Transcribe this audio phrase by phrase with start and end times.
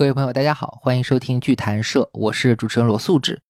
[0.00, 3.42] 各位朋友，大家好，欢迎收听剧谈社，我是主持人罗素志。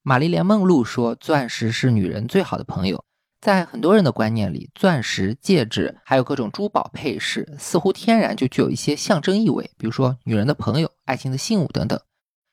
[0.00, 3.04] 玛丽莲·梦露说：“钻石是女人最好的朋友。”
[3.42, 12.00] 在很多人的观念里，钻石、戒指还有各种珠宝配饰，似乎天然就具有一些象征意味，比如说女人的朋友、爱情的信物等等。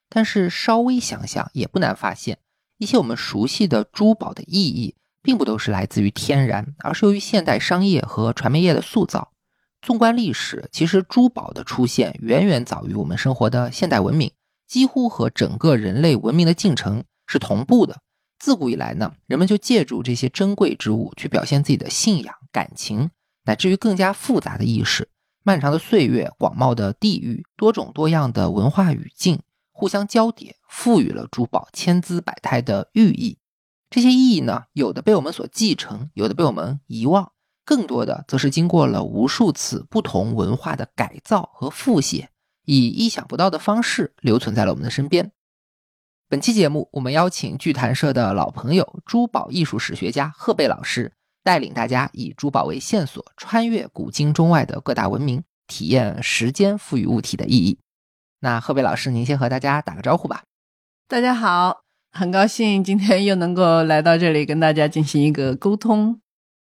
[0.09, 2.39] 但是稍微想想，也不难发现，
[2.79, 9.32] 一些我们熟悉的珠宝的意义，并不都是来自于天然，而是由于现代商业和传媒业的塑造。
[9.83, 14.31] 纵观历史，其实珠宝的出现远远早于我们生活的现代文明，
[14.65, 17.99] 几乎和整个人类文明的进程是同步的。
[18.39, 23.09] 自古以来呢，人们就借助这些珍贵之物去表现自己的信仰、感情，
[23.43, 25.09] 乃至于更加复杂的意识。
[25.43, 29.41] 漫长的岁月、广袤的地域、多种多样的文化语境，
[29.73, 33.37] 互相交叠，赋予了珠宝千姿百态的寓意。
[33.89, 37.33] 这些意义呢，有的被我们所继承，有的被我们遗忘，
[37.65, 42.29] 更多的则是经过了无数次不同文化的改造和复写，
[42.65, 45.31] 以意想不到的方式留存在了我们的身边。
[46.29, 57.77] 本期节目，我们邀请剧谈社的老朋友、珠宝艺术史学家贺贝老师，带领大家以珠宝为线索，穿越古今中外的各大文明，体验时间赋予物体的意义。
[58.39, 60.43] 那贺贝老师，您先和大家打个招呼吧。
[61.07, 66.19] 大家好，很高兴今天又能够来到这里跟大家进行一个沟通。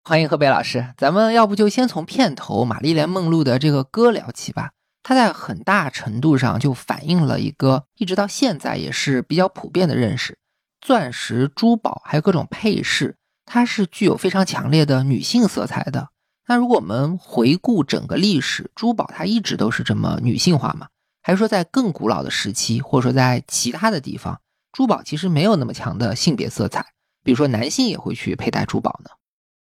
[0.06, 4.72] 欢迎河北老师，咱们要不就先从片头玛丽莲梦露的这个歌聊起吧。
[5.02, 10.38] 它在很大程度上就反映了一个一直到现在也是比较普遍的认识：
[10.82, 16.10] 钻石、珠宝还有各种配饰，它是具有非常强烈的女性色彩的。
[16.48, 20.88] 那如果我们回顾整个历史，珠宝它一直都是这么女性化吗？
[21.22, 24.42] 还是说在更古老的时期，或者说在其他的地方，
[24.74, 26.88] 珠宝其实没有那么强的性别色彩？
[27.24, 29.10] 比如说男性也会去佩戴珠宝呢？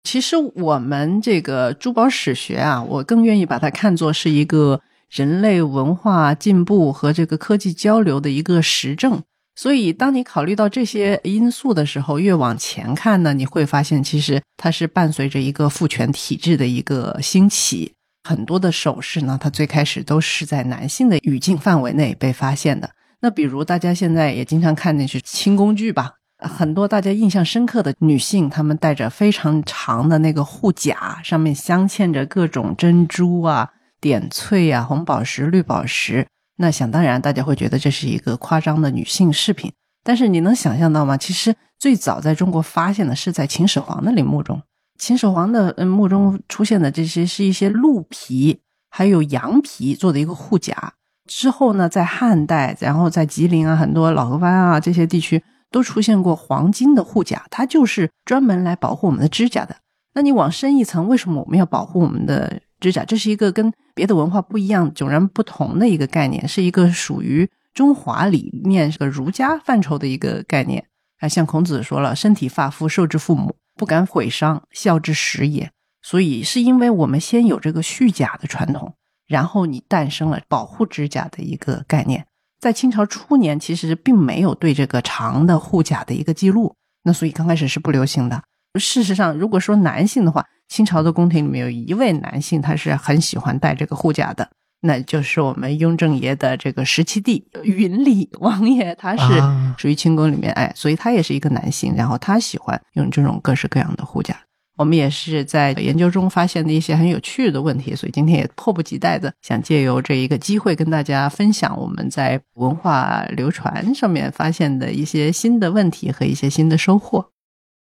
[0.05, 4.81] 其实我们这个珠宝史学啊，我更愿意把它看作是一个。
[5.11, 9.23] 人类文化进步和这个科技交流的一个实证，
[9.55, 17.93] 所以当你考虑到这些因素的时候，越往前看呢，你会发现其实它是伴随着一个父权体制的一个兴起。
[18.29, 22.91] 很多的首饰呢，它最开始都是在男性的语境范围内被发现的。
[23.21, 26.15] 那比如大家现在也经常看那是轻工具吧，
[26.49, 33.71] 很多大家印象深刻的女性，她们戴着非常长的那个护甲，上面镶嵌着各种珍珠啊。
[34.01, 36.27] 点翠呀，红宝石、绿宝石，
[36.59, 39.73] 那想当然，大家会觉得这是一个夸张的女性饰品。
[40.03, 41.17] 但是你能想象到吗？
[41.17, 44.61] 其实最早在中国发现的是在秦始皇的陵墓中，
[44.99, 48.61] 秦始皇的墓中出现的这些是一些鹿皮
[48.91, 50.93] 还有羊皮做的一个护甲。
[51.27, 55.43] 之后呢，在汉代，然后在吉林啊，很多老河湾啊这些地区
[55.75, 59.75] 都出现过黄金的护甲，它就是专门来保护我们的指甲的。
[60.13, 63.05] 那你往深一层，为什么我们要保护我们的指甲？
[63.05, 70.87] 这是一个跟别的文化不一样、迥然不同的一个概念，是一个属于中华理念、是个儒家范畴的一个概念。
[71.19, 78.95] 啊，像孔子说了：“身体发肤受之父母，不敢毁伤，孝之始也。”所以是因为我们先有这个蓄甲的传统，
[79.27, 82.27] 然后你诞生了保护指甲的一个概念。
[82.65, 88.43] 在清朝初年，其实并没有对这个长的护甲的一个记录，那所以刚开始是不流行的。
[88.81, 94.49] 事实上，如果说男性的话，清朝的宫廷里面有一位男性，他是很喜欢戴这个护甲的，
[94.81, 99.27] 那就是我们雍正爷的这个十七弟云里王爷，他是
[99.77, 104.35] 属于清宫里面，哎，所以他也是一个男性，然后他喜欢用这种各式各样的护甲。
[104.77, 117.31] 我们也是在研究中发现的一些很有趣的问题，所以今天也迫不及待的想借由这一个机会跟大家分享我们在文化流传上面发现的一些新的问题和一些新的收获。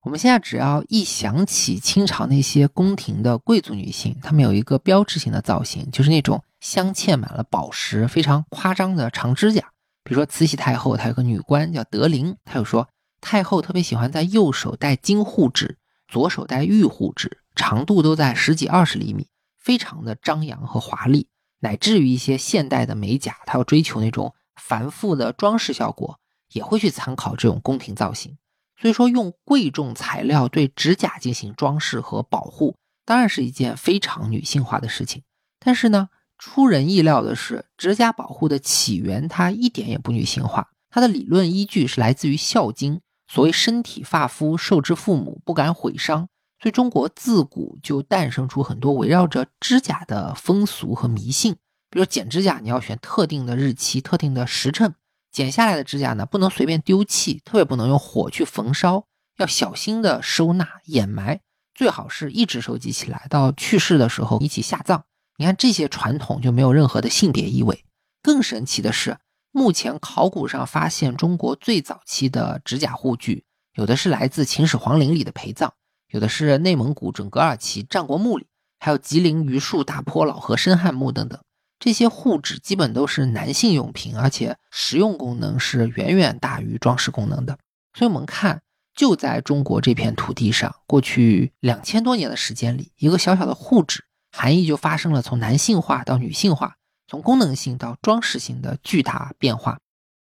[0.03, 9.63] 我们现在只要一想起清朝那些宫廷的贵族女性，她们有一个标志性的造型，就是那种镶嵌满了宝石、非常夸张的长指甲。
[10.03, 12.87] 比如说慈禧太后，她有个女官叫德龄，她就说
[13.19, 21.27] 太后特别喜欢在右手戴金护指，左手戴玉护指，长度都在十几二十厘米，非常的张扬和华丽。
[21.59, 26.19] 乃至于一些现代的美甲，它要追求那种繁复的装饰效果，
[26.51, 28.37] 也会去参考这种宫廷造型。
[28.77, 32.75] 所以说，用贵重材料对指甲进行装饰和保护，
[33.05, 35.23] 当然是一件非常女性化的事情。
[35.59, 46.27] 但是呢，出人意料的是，指甲保护的起源它一点也不女性化，它的理论依据是来自于《孝经》，所谓“身体发肤受之父母，不敢毁伤”。
[46.61, 51.57] 所以中国自古就诞生出很多围绕着指甲的风俗和迷信，
[51.89, 54.95] 比如剪指甲，你要选特定的日期、特定的时辰，
[55.31, 59.05] 剪下来的指甲呢不能随便丢弃，特别不能用火去焚烧，
[59.37, 61.41] 要小心的收纳掩埋，
[61.73, 65.03] 最好是一直收集起来，到去世的时候一起下葬。
[65.37, 67.83] 你看这些传统就没有任何的性别意味。
[68.23, 69.17] 更神奇的是，
[69.57, 75.71] 目前考古上发现中国最早期的指甲护具，有的是来自秦始皇陵里的陪葬。
[76.09, 78.47] 有的是内蒙古准噶尔旗战国墓里，
[78.79, 81.39] 还有吉林榆树大坡老河深汉墓等等，
[81.79, 87.57] 这些护指基本都是男性用品，而且实用功能是远远大于装饰功能的。
[87.93, 88.61] 所以，我们看，
[88.93, 94.03] 就在中国这片土地上，过去两千多年的时间里，一个小小的护指
[94.33, 96.75] 含义就发生了从男性化到女性化，
[97.07, 99.79] 从功能性到装饰性的巨大变化。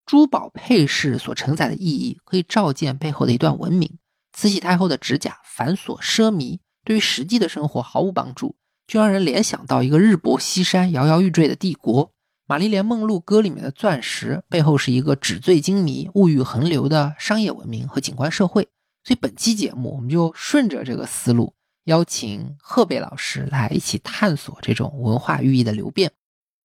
[0.07, 3.99] 珠宝配饰所承载的意义，可以照见背后的一段文明。
[4.33, 8.57] 慈禧太后的指甲繁琐奢靡，对于实际的生活毫无帮助，
[8.87, 12.13] 就让人联想到一个日薄西山、摇摇欲坠的帝国。
[12.47, 18.69] 玛丽莲梦露歌里面的钻石背后是一个纸醉金迷、物欲横流的商业文明和景观社会。
[19.05, 26.11] 所以本期节目我们就顺着这个思路，邀请贺贝老师来一起探索这种文化寓意的流变。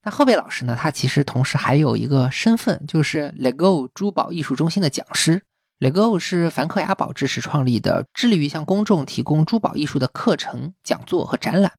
[0.05, 5.41] 那贺贝老师呢，他其实同时还有一个身份，就是 LEGO 珠宝艺术中心的讲师。
[5.79, 11.71] LEGO 是梵克雅宝支持创立的，致力于向公众提供珠宝艺术的课程、讲座和展览。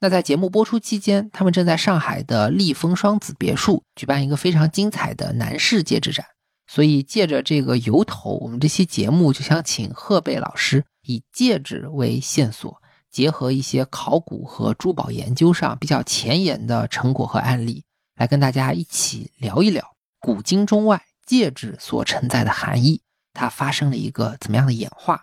[0.00, 6.24] 那在节目播出期间，他们正在上海的立丰双子别墅举办一个非常精彩的男士戒指展。
[6.66, 12.80] 所以借着这个由头，我们这期节目就想请贺贝老师以戒指为线索，
[13.14, 17.84] 结合一些考古和珠宝研究上比较前沿的成果和案例，
[18.16, 23.00] 来跟大家一起聊一聊古今中外戒指所承载的含义。
[23.32, 25.22] 它发生了一个怎么样的演化？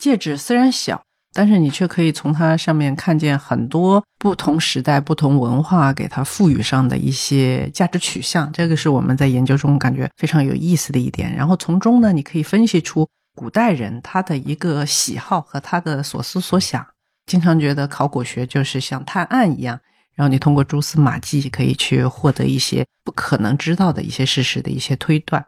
[0.00, 1.02] 戒指虽然小，
[1.32, 8.52] 但是你却可以从它上面看见很多不同时代、不同文化给它赋予上的一些价值取向。
[8.52, 11.34] 这个是我们在研究中感觉非常有意思的一点。
[11.34, 16.86] 然后从中呢，你可以分析出古代人他的一个喜好和他的所思所想。
[17.32, 19.80] 经常觉得考古学就是像探案一样，
[20.12, 25.46] 然后你通过蛛丝马迹可以去获得一些不可能知道的一些事实的一些推断。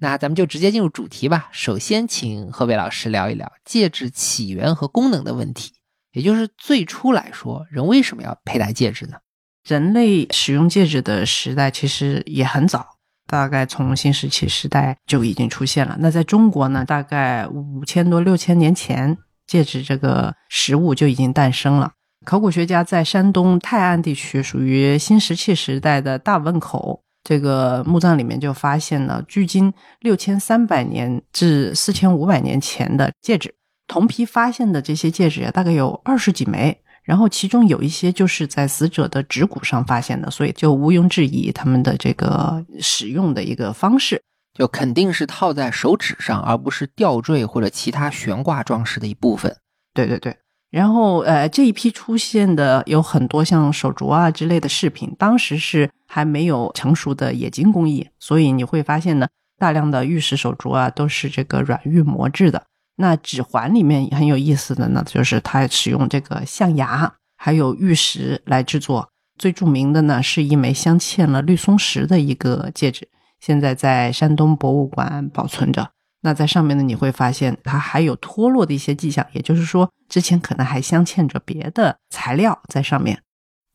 [0.00, 1.50] 那咱们就直接进入主题吧。
[1.52, 5.74] 首先，请贺伟老师聊一聊戒指起源和功能的问题，
[6.14, 9.18] 也就是最初来说，人为什么要佩戴戒指呢？
[9.66, 12.96] 人类使用戒指的时代其实也很早，
[13.26, 15.98] 大概从新石器时代就已经出现了。
[16.00, 21.90] 那在中国呢，大概五千多六千年前，戒指这个实物就已经诞生了。
[22.24, 27.02] 考古学家在山东泰安地区，属于新石器时代的大汶口。
[27.24, 33.54] 这个墓葬里面就发现了距今六千三百年至四千五百年前的戒指，
[33.86, 44.22] 同批发现的这些戒指大概有二十几枚，然后其中有一些就是在死者的指骨上发现的，所以就毋庸置疑他们的这个使用的一个方式，
[44.58, 49.56] 就肯定是套在手指上，而不是吊坠或者其他悬挂装饰的一部分。
[49.94, 50.36] 对对对。
[50.70, 62.64] 然后，呃，这一批出现的有很多像手镯啊之类的饰品，当时是还没有成熟的冶金工艺，所以你会发现呢，大量的玉石手镯啊都是这个软玉磨制的。
[62.96, 69.08] 那指环里面很有意思的呢，就是它使用这个象牙还有玉石来制作。
[69.38, 73.08] 最著名的呢是一枚镶嵌了绿松石的一个戒指，
[73.40, 75.90] 现在在山东博物馆保存着。
[76.20, 83.22] 那在上面呢，你会发现它还有脱落的一些迹象，也就是说，之前可能还镶嵌着别的材料在上面。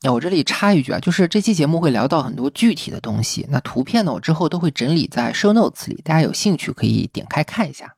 [0.01, 7.96] 那我这里插一句啊，就是这期节目会聊到很多具体的东西，那图片呢，我之后都会整理在 show notes 里，大家有兴趣可以点开看一下。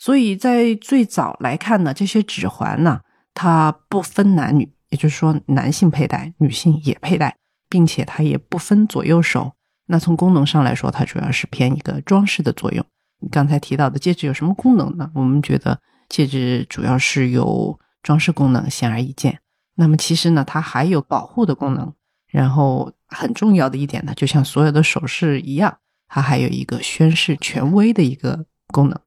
[0.00, 3.00] 所以在最早来看呢，这些指环呢，
[3.32, 7.36] 它不分男女，也就是说，男性佩戴，女性也佩戴，
[7.68, 9.52] 并且它也不分左右手。
[9.88, 12.84] 那从功能上来说，它主要是偏一个装饰的作用。
[13.20, 15.10] 你刚才提到的戒指有什么功能呢？
[15.14, 19.40] 我们觉得戒指主要是有装饰功能，显而易见。
[19.74, 21.92] 那么其实呢，它还有保护的功能。
[22.30, 25.78] 然后很重要的一点呢，就像所有的首饰一样，
[26.08, 29.00] 它还有一个宣示权威的一个功能。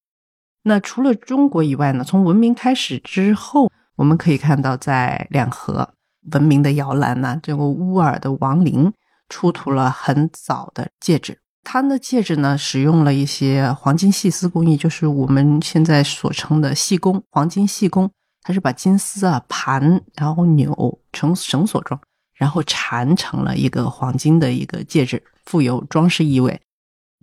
[0.64, 5.94] 那除了中国以外呢，从文明开始之后，我们可以看到在两河
[6.32, 8.92] 文明的摇篮呢，这个乌尔的王陵
[9.32, 11.40] 出土了很早的戒指。
[11.64, 18.12] 它的戒指呢，使用了一些黄金细丝工艺，就是我们现在所称的细工，黄金细工。
[18.44, 22.02] 它是把金丝啊盘，然后扭成绳索状，
[22.34, 26.60] 然后缠成了一个黄金的一个戒指，富有装饰意味。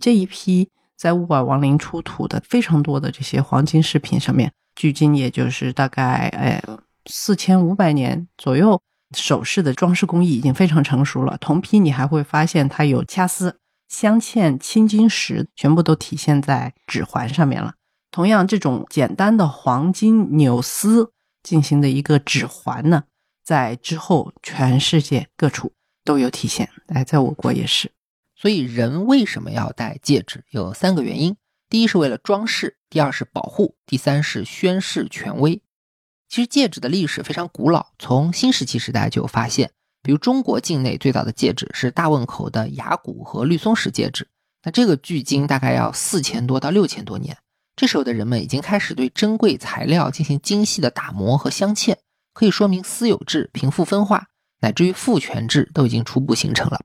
[0.01, 6.63] 这一批在乌尔王陵出土的非常多的这些黄金饰品上面，距今也就是大概哎
[7.07, 8.81] 四千五百年左右，
[9.17, 11.37] 首饰的装饰工艺已经非常成熟了。
[11.39, 17.75] 同批你还会发现它有掐丝、镶嵌青金石，全部都体现在指环上面了。
[18.11, 21.13] 同样，这种简单的黄金纽丝
[21.43, 23.05] 进行的一个指环呢，
[23.45, 25.73] 在之后全世界各处
[26.05, 26.69] 都有体现。
[26.89, 27.93] 哎，在我国也是。
[28.35, 30.45] 所以，人为什么要戴戒指？
[30.51, 31.37] 有三个原因：
[31.69, 35.61] 第一是为了装饰，第二是保护，第三是宣示权威。
[36.29, 39.71] 其实，戒指的历史非常古老，从新石器时代就有发现。
[40.03, 44.29] 比如，中国境内最早的戒指是大汶口的崖骨和绿松石戒指，
[44.63, 47.37] 那这个距今大概要四千多到六千多年。
[47.75, 51.97] 这时候的人们已经开始对珍贵材料进行精细的打磨和镶嵌，
[52.35, 54.27] 可以说明私有制、贫富分化，
[54.61, 56.81] 乃至于父权制都已经初步形成了。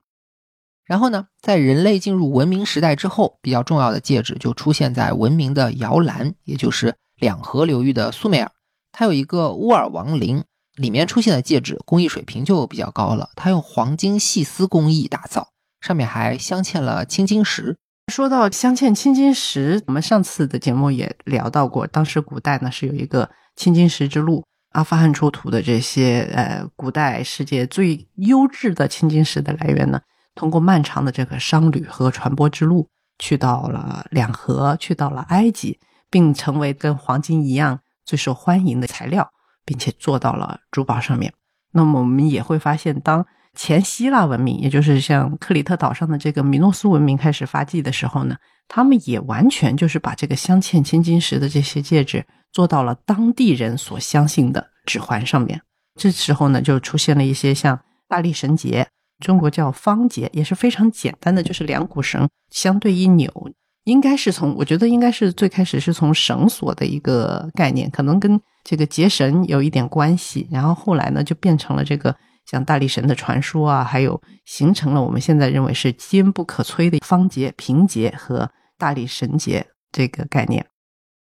[0.84, 8.50] 然后呢，在人类进入文明时代之后，比较重要的戒指就出现在文明的摇篮，也就是两河流域的苏美尔。
[8.96, 10.44] 它有一个乌尔王陵，
[10.76, 13.30] 里面出现的戒指工艺水平就比较高了。
[13.34, 15.48] 它用黄金细丝工艺打造，
[15.80, 17.76] 上面还镶嵌了青金石。
[18.12, 30.00] 说到镶嵌青金石，我们上次的节目也聊到过，当时古代呢是有一个青金石之路，阿富汗出土的这些呃古代世界最优质的青金石的来源呢。
[30.36, 39.28] 通过漫长的这个商旅和传播之路，去到了两河，去到了埃及，并成为跟黄金一样最受欢迎的材料，
[39.64, 41.32] 并且做到了珠宝上面。
[41.72, 48.36] 那么我们也会发现，当前希腊文明，也就是像克里特岛上的这个米诺斯文明开始发迹的时候呢，
[48.68, 55.60] 他们也完全就是把这个镶嵌青金石的这些戒指做到了当地人所相信的指环上面。
[56.00, 58.86] 这时候呢，就出现了一些像大力神结。
[59.20, 63.32] 中国叫方结，也是非常简单的，就是两股绳相对一扭，
[63.84, 72.14] 应该是从我觉得应该是最开始是从绳索的一个概念，可能跟这个结绳有一点关系，然后后来呢就变成了这个
[72.46, 80.66] 像大力神的传说啊，还有形成了我们现在认为是坚不可摧的方结、平结和大力神结这个概念。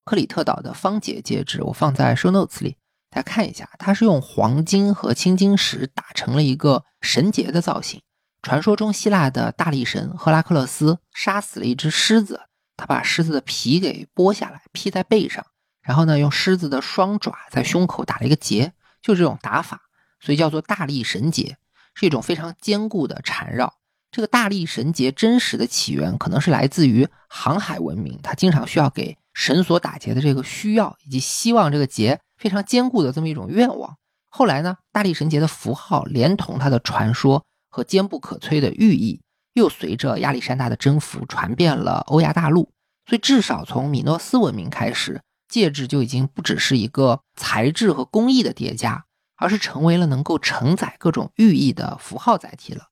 [0.05, 2.77] 克里特岛的方结戒指，我放在 show notes 里。
[3.11, 8.01] 大家看一下，它是用黄金和青金石打成了一个绳结的造型。
[8.41, 12.41] 传说中，希腊的大力神赫拉克勒斯杀死了一只狮子，
[12.77, 15.45] 他把狮子的皮给剥下来披在背上，
[15.83, 19.83] 然后呢，用狮子的双爪在胸口打了一个结，就这种打法，
[20.21, 21.57] 所以叫做大力神结，
[21.95, 23.75] 是一种非常坚固的缠绕。
[24.11, 32.21] 这个大力神结真实的起源可能是来自于航海文明，它经常需要给绳索打结的这个需要以及希望这个结。
[32.37, 33.97] 非常坚固的这么一种愿望。
[34.29, 39.21] 后来呢，大力神结的符号连同它的传说和坚不可摧的寓意，
[39.55, 42.73] 又随着亚历山大的征服传遍了欧亚大陆。
[43.07, 49.05] 所以，至少从米诺斯文明开始，戒指就已经不只是一个材质和工艺的叠加，
[49.37, 52.85] 而是成为了能够承载各种寓意的符号载体了。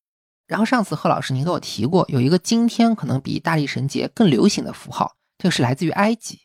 [0.49, 6.40] 然后，上次贺老师您给我提过，有一个今天可能比大力神节更流行的符号，这个是来自于埃及。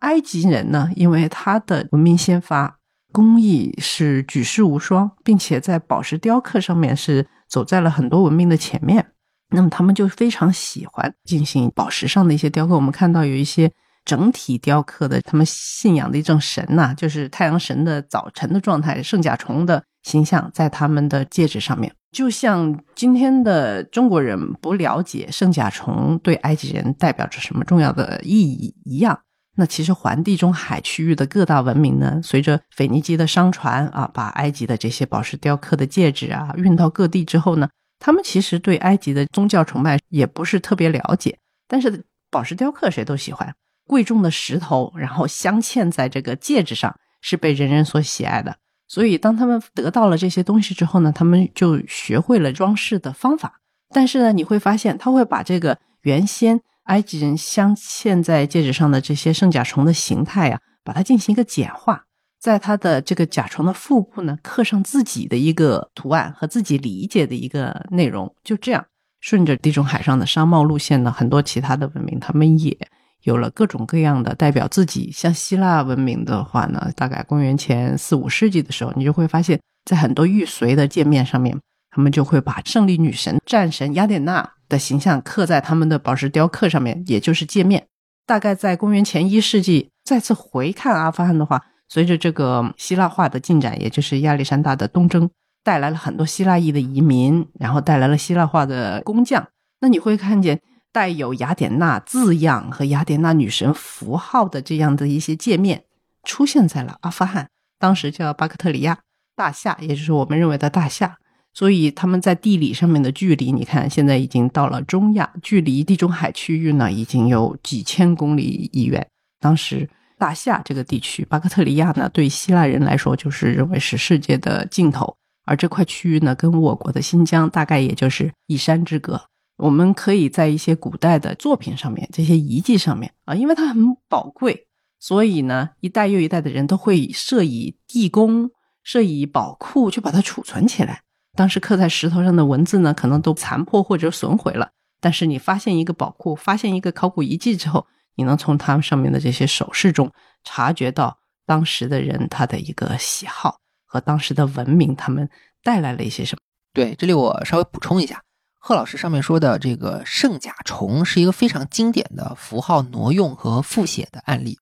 [0.00, 2.78] 埃及人呢，因为他的文明先发，
[3.12, 9.12] 工艺是举世无双，并且在宝石雕刻上面是走在了很多文明的前面。
[9.50, 12.74] 那么他们就非常喜欢进行宝石上的一些雕刻。
[12.74, 13.70] 我们看到有一些
[14.04, 21.92] 整体雕刻的，他们信仰的一种神呐，就是太阳神的早晨的状态，圣甲虫的形象在他们的戒指上面。
[22.10, 29.20] 就像今天的中国人不了解圣甲虫对埃及人代表着什么重要的意义一样。
[29.56, 37.68] 那其实环地中海区域的各大文明呢，随着腓尼基的商船啊，把埃及的这些宝石雕刻的戒指啊运到各地之后呢，
[38.00, 41.38] 他们其实对埃及的宗教崇拜也不是特别了解。
[41.68, 43.54] 但是宝石雕刻谁都喜欢，
[43.86, 48.56] 贵重的石头，然后镶嵌在这个戒指上，是被人人所喜爱的。
[48.88, 53.60] 所以当他们得到了这些东西之后呢，他们就学会了装饰的方法。
[53.94, 56.60] 但是呢，你会发现他会把这个原先。
[56.84, 62.06] 埃及人镶嵌在戒指上的这些圣甲虫的形态呀，把它进行一个简化，
[62.40, 68.34] 在它的这个甲床的腹部呢，刻上自己的一个图案和自己理解的一个内容。
[68.42, 68.84] 就这样，
[69.20, 72.76] 顺着地中海上的商贸路线呢，很多其他的文明，他们也
[73.24, 75.10] 有了各种各样的代表自己。
[75.12, 81.56] 像希腊文明的话呢，大概公元前四五世纪的时候，你就会发现，在很多玉髓的界面上面，
[81.90, 84.50] 他们就会把胜利女神、战神雅典娜。
[84.70, 87.88] 的形象刻在他们的宝石雕刻上面，也就是界面。
[88.24, 91.60] 大概在公元前一世纪再次回看阿富汗的话，
[91.92, 95.28] 随着这个希腊化的进展，也就是亚历山大的东征，
[95.64, 99.48] 带来了很多希腊裔的移民，然后带来了希腊化的工匠。
[99.80, 100.60] 那你会看见
[100.92, 105.82] 带有雅典娜字样和雅典娜女神符号的这样的一些界面
[106.22, 109.00] 出现在了阿富汗，当时叫巴克特里亚
[109.34, 111.16] 大夏，也就是我们认为的大夏。
[111.52, 119.04] 所以他们在地理上面的距离，你看现在已经到了中亚，距离地中海区域呢已经有几千公里以远。
[119.40, 129.22] 当时大夏这个地区，巴克特里亚呢，对希腊人来说就是认为是世界的尽头，而这块区域呢，跟我国的新疆大概也就是一山之隔。
[129.56, 134.66] 我们可以在一些古代的作品上面，这些遗迹上面啊，因为它很宝贵，
[134.98, 138.50] 所以呢，一代又一代的人都会设以地宫、
[138.82, 141.00] 设以宝库去把它储存起来。
[141.34, 144.70] 当时刻在石头上的文字呢，可能都残破或者损毁了。
[145.00, 147.86] 但是你发现一个宝库，发现一个考古遗迹之后，
[148.20, 150.12] 你能从他们上面的这些首饰中
[150.44, 155.30] 察觉到当时的人他的一个喜好和当时的文明，他们
[155.62, 156.40] 带来了一些什么？
[156.74, 158.22] 对，这里我稍微补充一下，
[158.58, 164.58] 贺老师上面说的这个圣甲虫是一个非常经典的符号挪用和复写的案例。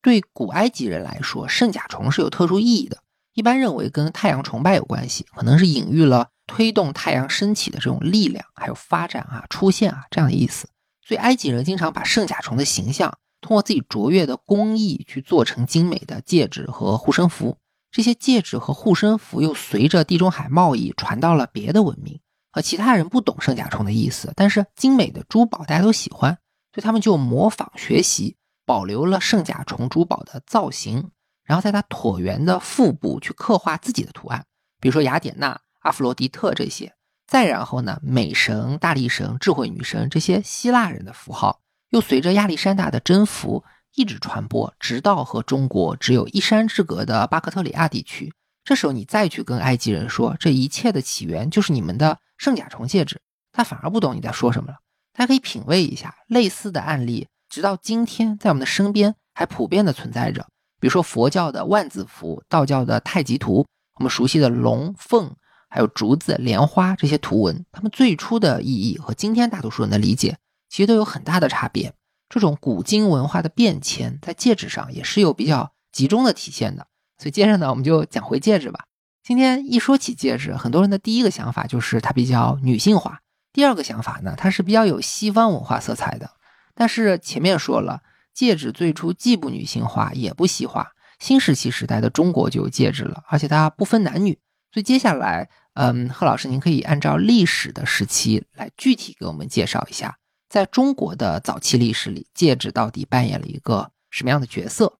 [0.00, 2.98] 对古埃及人来说，圣甲虫是有特殊意义的。
[3.34, 10.68] 一般认为跟太阳崇拜有关系，可能是隐喻了推动太阳升起的这种力量，还有发展啊、出现啊这样的意思。
[11.04, 17.58] 所以埃及人经常把圣甲虫的形象通过自己卓越的工艺去做成精美的戒指和护身符。
[17.90, 26.32] 这些戒指和护身符又随着地中海贸易传到了别的文明，和其他人不懂圣甲虫的意思，但是精美的珠宝大家都喜欢，
[26.72, 31.10] 所以他们就模仿学习，保留了圣甲虫珠宝的造型。
[31.44, 34.46] 然后在它椭圆的腹部去刻画自己的图案，
[34.80, 36.94] 比如说雅典娜、阿弗罗狄特这些。
[37.32, 48.34] 再然后呢，美神、大力神、智慧女神这些希腊人的符号，又随着亚历山大的征服一直传播，直到和中国只有一山之隔的巴克特里亚地区。
[48.64, 53.18] 这时候你再去跟埃及人说这一切的起源就是你们的圣甲虫戒指，
[53.50, 54.80] 他反而不懂你在说什么了。
[55.14, 60.46] 大家可以品味一下类似的案例，直到今天在我们的身边还普遍的存在着。
[60.78, 65.34] 比如说佛教的万字符，道教的太极图，我们熟悉的龙凤，
[65.72, 70.36] 还有竹子、莲花这些图文，它们最初的意义和今天大多数人的理解
[70.68, 71.94] 其实都有很大的差别。
[72.28, 76.86] 这种古今文化的变迁，在戒指上也是有比较集中的体现的。
[77.16, 78.84] 所以接着呢，我们就讲回戒指吧。
[79.22, 83.20] 今天一说起戒指，很多人的第一个想法就是它比较女性化，
[83.52, 86.30] 第二个想法呢，它是比较有西方文化色彩的。
[86.74, 88.02] 但是前面说了。
[88.34, 94.38] 戒指最初既不女性化也不西化，新石器时代的中国就有戒指了，而且它不分男女。
[94.72, 100.16] 所以接下来，嗯，贺老师，您可以按照历史的时期来具体给我们介绍一下，
[100.48, 104.98] 在中国的早期历史里，戒指到底扮演了一个什么样的角色？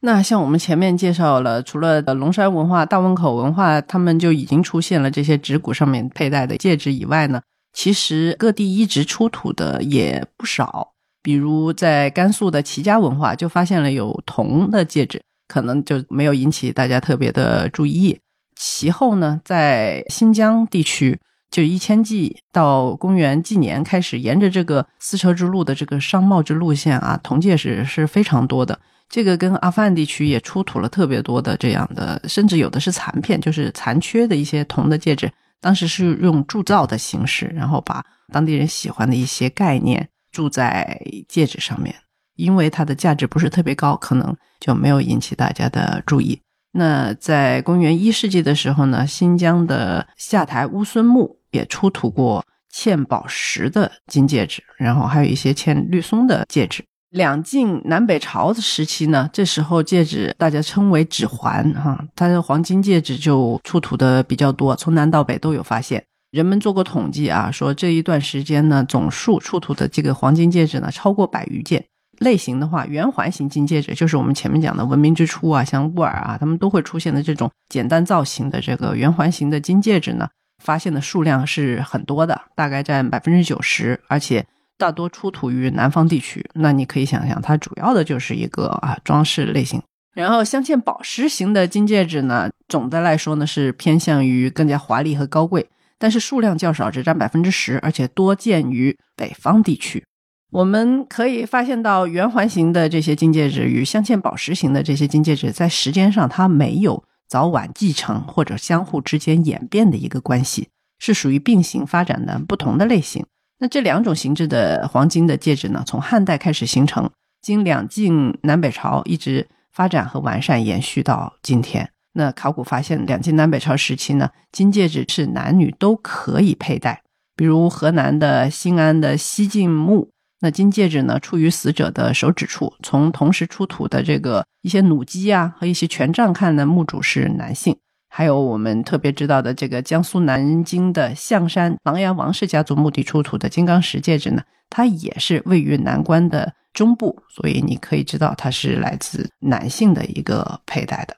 [0.00, 10.94] 那像我们前面介绍了，除了龙山文化、大汶口文化，他们就已经出现了这些指骨上面佩戴的戒指以外呢，其实各地一直出土的也不少。
[11.20, 18.18] 比如在甘肃的齐家文化就发现了有铜的戒指，可能就没有引起大家特别的注意。
[18.58, 21.18] 其后呢，在新疆地区，
[21.50, 28.78] 就一千纪到公元纪年开始，沿着这个丝绸之路的这个商贸之路线啊，铜戒指是非常多的。
[29.08, 35.30] 这个跟阿富汗地区也出土了特别多的这样的，甚至有的是残片，就是残缺的一些铜的戒指。
[35.60, 40.08] 当时是用铸造的形式，然后把当地人喜欢的一些概念。
[40.30, 41.92] 住在戒指上面，
[42.36, 46.38] 因为它的价值不是特别高，可能就没有引起大家的注意。
[46.78, 56.84] 那在公元一世纪的时候呢，新疆的下台乌孙墓也出土过嵌宝石的金戒指，然后还有一些嵌绿松的戒指。
[57.10, 66.04] 两晋南北朝的时期呢，这时候戒指大家称为指环，哈，它的黄金戒指就出土的比较多，从南到北都有发现。
[66.30, 71.82] 人们做过统计啊，说这一段时间呢，总数出土的这个黄金戒指呢，超过百余件。
[72.20, 80.28] 类型的话，圆环形金戒指就是我们前面讲的文明之初啊，像乌尔啊，他们都会出现的这种简单造型的这个圆环形的金戒指呢，
[80.62, 86.44] 发现的数量是很多的，大概占百分之九十，而且大多出土于南方地区。
[86.54, 89.80] 那你可以想象，它主要的就是一个啊装饰类型。
[90.14, 95.68] 然后镶嵌宝石型的金戒指呢，总的来说呢是偏向于更加华丽和高贵。
[96.00, 100.04] 但是数量较少，只占百分之十，而且多见于北方地区。
[100.50, 113.26] 我们可以发现到，圆环形的这些金戒指与镶嵌宝石型的这些金戒指，在时间上它没有早晚继承或者相互之间演变的一个关系，是属于并行发展的不同的类型。
[113.58, 117.10] 那这两种形制的黄金的戒指呢，从汉代开始形成，
[117.42, 121.90] 经两晋南北朝一直发展和完善，延续到今天。
[122.14, 127.02] 那考古发现，两晋南北朝时期呢，金戒指是男女都可以佩戴。
[127.36, 132.74] 比如河南的新安的西晋墓，那金戒指呢，处于死者的手指处。
[132.82, 137.76] 从同时出土的这个一些弩机啊和一些权杖看呢，墓主是男性。
[138.08, 151.16] 还有我们特别知道的这个江苏南京的象山琅琊王氏家族墓地出土的金刚石戒指呢，它也是位于南关的中部，所以你可以知道它是来自男性的一个佩戴的。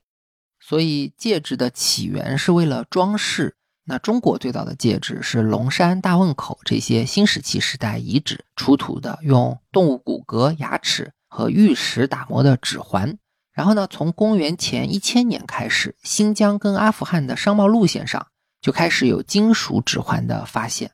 [0.59, 3.55] 所以戒指的起源是为了装饰。
[3.91, 13.19] 那中国最早的戒指是龙山、大汶口这些新石器时代遗址出土的，用动物骨骼、牙齿和玉石打磨的指环。
[13.53, 18.29] 然后呢，从公元前一千年开始，新疆跟阿富汗的商贸路线上
[18.63, 20.93] 就开始有金属指环的发现。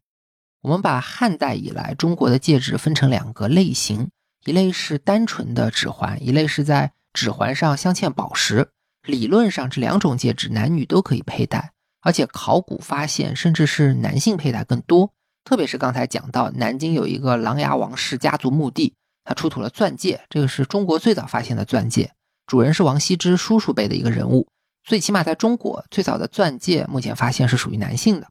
[0.62, 4.08] 我们把汉代以来中国的戒指分成两个类型，
[4.46, 8.70] 一类是单纯的指环，一类是在指环上镶嵌宝石。
[9.02, 11.72] 理论上，这两种戒指男女都可以佩戴，
[12.06, 15.12] 而且考古发现甚至是男性佩戴更多。
[15.42, 22.12] 特别是刚才讲到南京有一个琅琊王氏家族墓地，它出土了钻戒，这个是中国最早发现的钻戒。
[22.46, 24.46] 主人是王羲之叔叔辈的一个人物，
[24.84, 28.28] 最起码在中国最早的钻戒目前发现是属于男性的。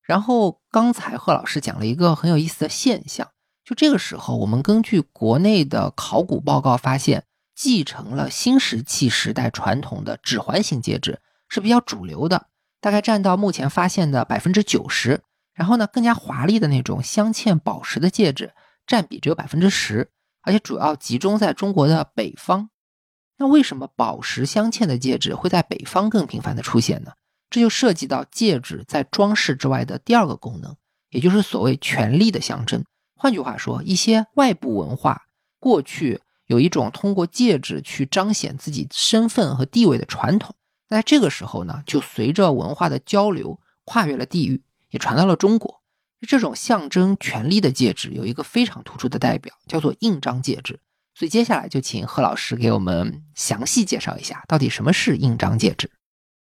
[0.00, 3.28] 然后刚才贺老师讲了一个很有意思的现象，
[3.62, 11.20] 就这个时候我们根据国内的考古报告发现，继承了新石器时代传统的指环形戒指
[11.50, 12.46] 是比较主流的，
[12.82, 15.22] 大概占到目前发现的百分之九十。
[15.54, 18.52] 然后呢，更加华丽的那种镶嵌宝石的戒指
[18.86, 20.10] 占比只有百分之十，
[20.42, 22.70] 而且主要集中在中国的北方。
[23.38, 27.12] 那为什么宝石镶嵌的戒指会在北方更频繁的出现呢？
[27.50, 30.74] 这就涉及到戒指在装饰之外的第二个功能，
[31.10, 32.82] 也就是所谓权力的象征。
[33.14, 35.22] 换句话说，一些外部文化
[35.60, 40.56] 过去有一种通过戒指去彰显自己身份和地位的传统，
[40.92, 45.82] 在这个时候呢，就随着文化的交流，跨越了地域，也传到了中国。
[46.28, 50.78] 这种象征权力的戒指有一个非常突出的代表，叫做印章戒指。
[51.14, 55.90] 所以接下来就请贺老师给我们详细介绍一下，到底什么是印章戒指。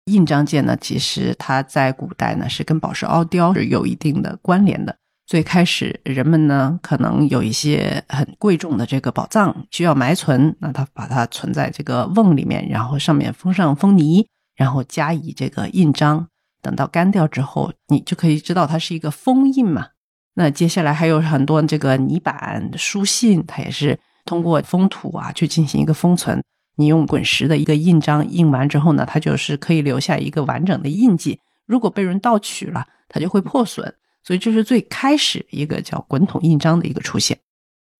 [0.07, 4.99] 印章戒呢，其实它在古代呢是跟宝石凹雕是有一定的关联的。
[5.33, 16.29] 最开始人们呢可能有一些很贵重的这个宝藏需要埋存，那他把它存在这个瓮里面，然后上面封上封泥，然后加以这个印章，
[16.61, 19.87] 等到干掉之后，你就可以知道它是一个封印嘛。
[20.35, 23.99] 那接下来还有很多这个泥板书信，它也是。
[24.27, 26.43] 通过封土啊，去进行一个封存。
[26.77, 31.41] 你用滚石的一个印章印完之后呢，它就是可以留下一个完整的印记。
[31.65, 33.95] 如果被人盗取了，它就会破损。
[34.25, 37.39] 所以这是最开始一个叫滚筒印章的一个出现。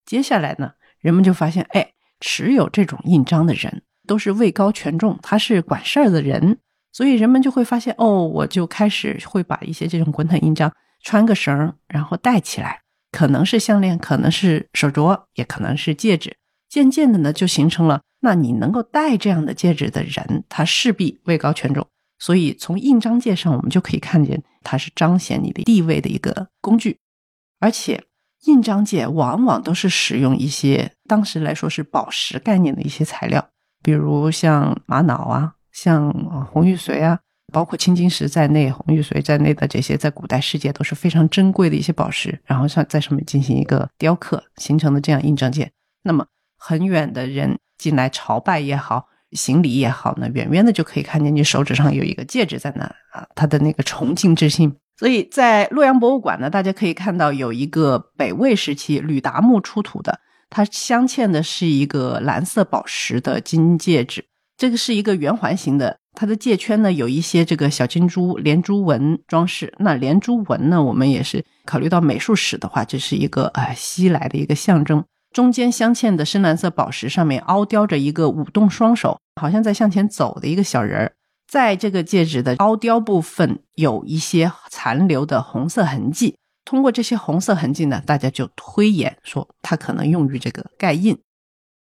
[0.05, 6.59] 接下来呢，人们就发现，哎，持有这种印章的人都是位高权重，他是管事儿的人。
[6.91, 12.81] 所以人们就会发现，哦，我就开始会把一些这种滚筒印章穿个绳，然后戴起来。
[13.11, 16.35] 可能是项链，可能是手镯，也可能是戒指。
[16.69, 21.87] 渐渐的呢，就形成了，那你能够戴这样的戒指的人，他势必位高权重。
[22.19, 26.97] 所以从印章界上，我们就可以看见，它是彰显你的地位的一个工具。
[27.59, 28.03] 而且，
[28.45, 33.49] 印章界往往都是使用一些当时来说是宝石概念的一些材料，
[33.81, 36.11] 比如像玛瑙啊，像
[36.51, 37.19] 红玉髓啊。
[37.51, 45.71] 包括青金石在内、红玉髓在内的这些，在古代世界都是非常珍贵的一些宝石，然后上在上面进行一个雕刻，形成的这样印章界。
[46.01, 46.25] 那么
[46.57, 54.73] 很远的人进来朝拜也好，行礼也好呢，远远的就可以看见你手指上有一个戒指在那啊，他的那个崇敬之心。
[54.97, 60.19] 所以在洛阳博物馆呢，大家可以看到有一个北魏时期吕达墓出土的，
[60.49, 64.23] 它镶嵌的是一个蓝色宝石的金戒指，
[64.55, 65.97] 这个是一个圆环形的。
[66.15, 75.03] 它的戒圈呢有一些这个小金珠连珠纹装饰，那连珠纹呢，我们也是考虑到美术史的话，这是一个呃西来的一个象征。
[75.33, 81.13] 中间镶嵌的深蓝色宝石上面凹雕着一个舞动双手，好像在向前走的一个小人儿。
[81.51, 91.19] 在这个戒指的凹雕部分有一些残留的红色痕迹，通过这些红色痕迹呢，大家就推演说它可能用于这个盖印。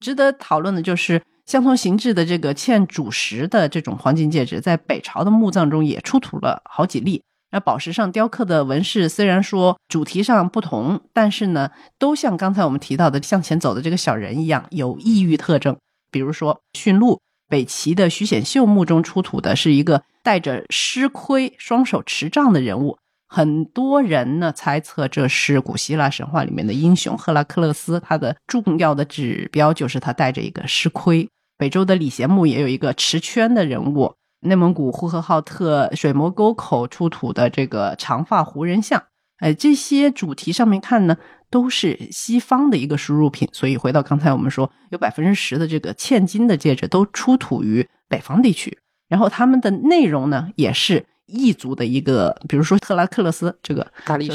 [0.01, 1.23] 值得讨论的就是。
[1.49, 7.23] 相同形制的这个嵌主石的这种黄金戒指，在北朝的墓葬中也出土了好几例。
[7.51, 15.77] 那宝石上雕刻的纹饰虽然说主题上不同，但是呢，都像刚才我们提到的向前走的这个小人一样，有异域特征。
[16.11, 22.99] 比如说驯鹿，北齐的徐显秀墓中出土的是一个戴着狮盔、双手持杖的人物。
[23.31, 31.29] 很多人呢猜测这是古希腊神话里面的英雄赫拉克勒斯，他的重要的指标就是他戴着一个狮盔。
[31.59, 39.03] 北周的李贤墓也有一个持圈的人物，内蒙古呼和浩特水磨沟口出土的这个长发胡人像，
[39.39, 41.17] 哎，这些主题上面看呢，
[41.51, 43.49] 都是西方的一个输入品。
[43.53, 53.91] 所以回到刚才我们说，有百分之十的这个嵌金的戒指都出土于北方地区，然后他们的内容呢，也是异族的一个，比如说特拉克勒斯这个，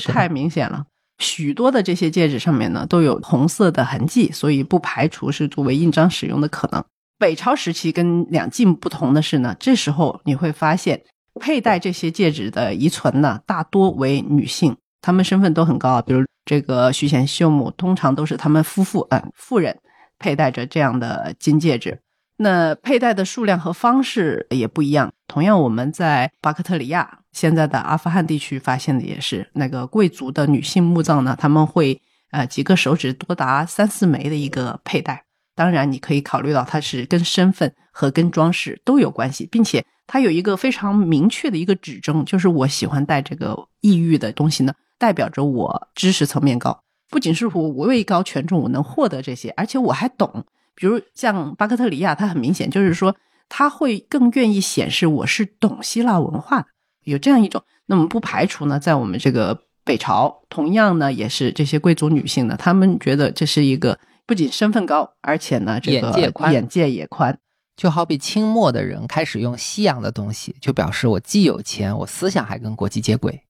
[0.05, 0.85] 太明显了。
[1.19, 6.83] 许多的这些戒指上面呢，都有红色的痕迹，所以不排除是作为印章使用的可能。
[7.23, 11.01] 北朝时期跟两晋不同的是呢，这时候你会发现
[11.39, 16.01] 佩戴这些戒指的遗存呢，大多为女性，她们身份都很高。
[16.01, 19.79] 比如这个徐贤秀母，通常都是他们夫妇，嗯，妇人
[20.19, 21.97] 佩戴着这样的金戒指。
[22.35, 25.13] 那佩戴的数量和方式也不一样。
[25.25, 35.23] 同样，我们在巴克特里亚现在的阿富汗地区发现的也是，那个贵族的女性墓葬呢，他们会呃几个手指多达三四枚的一个佩戴。
[35.55, 50.43] 当然，你可以考虑到它是跟身份和跟装饰都有关系，并且它有一个非常明确的一个指征，就是我喜欢戴这个异域的东西呢，代表着我知识层面高，不仅是我位高权重，我能获得这些，而且我还懂。
[50.73, 53.15] 比如像巴克特里亚，它很明显就是说，
[53.47, 56.67] 他会更愿意显示我是懂希腊文化的，
[57.03, 57.63] 有这样一种。
[57.85, 63.99] 那么不排除呢，在我们这个北朝，同样呢也是这些贵族女性呢，她们觉得这是一个。
[64.25, 67.39] 不仅身份高，而且呢，这个眼界宽，眼界也宽。
[67.75, 73.43] 就好比清末的人开始用西洋的东西，就表示我既有钱，我思想还跟国际接轨。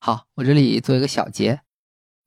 [0.00, 1.60] 好，我这里做一个小结：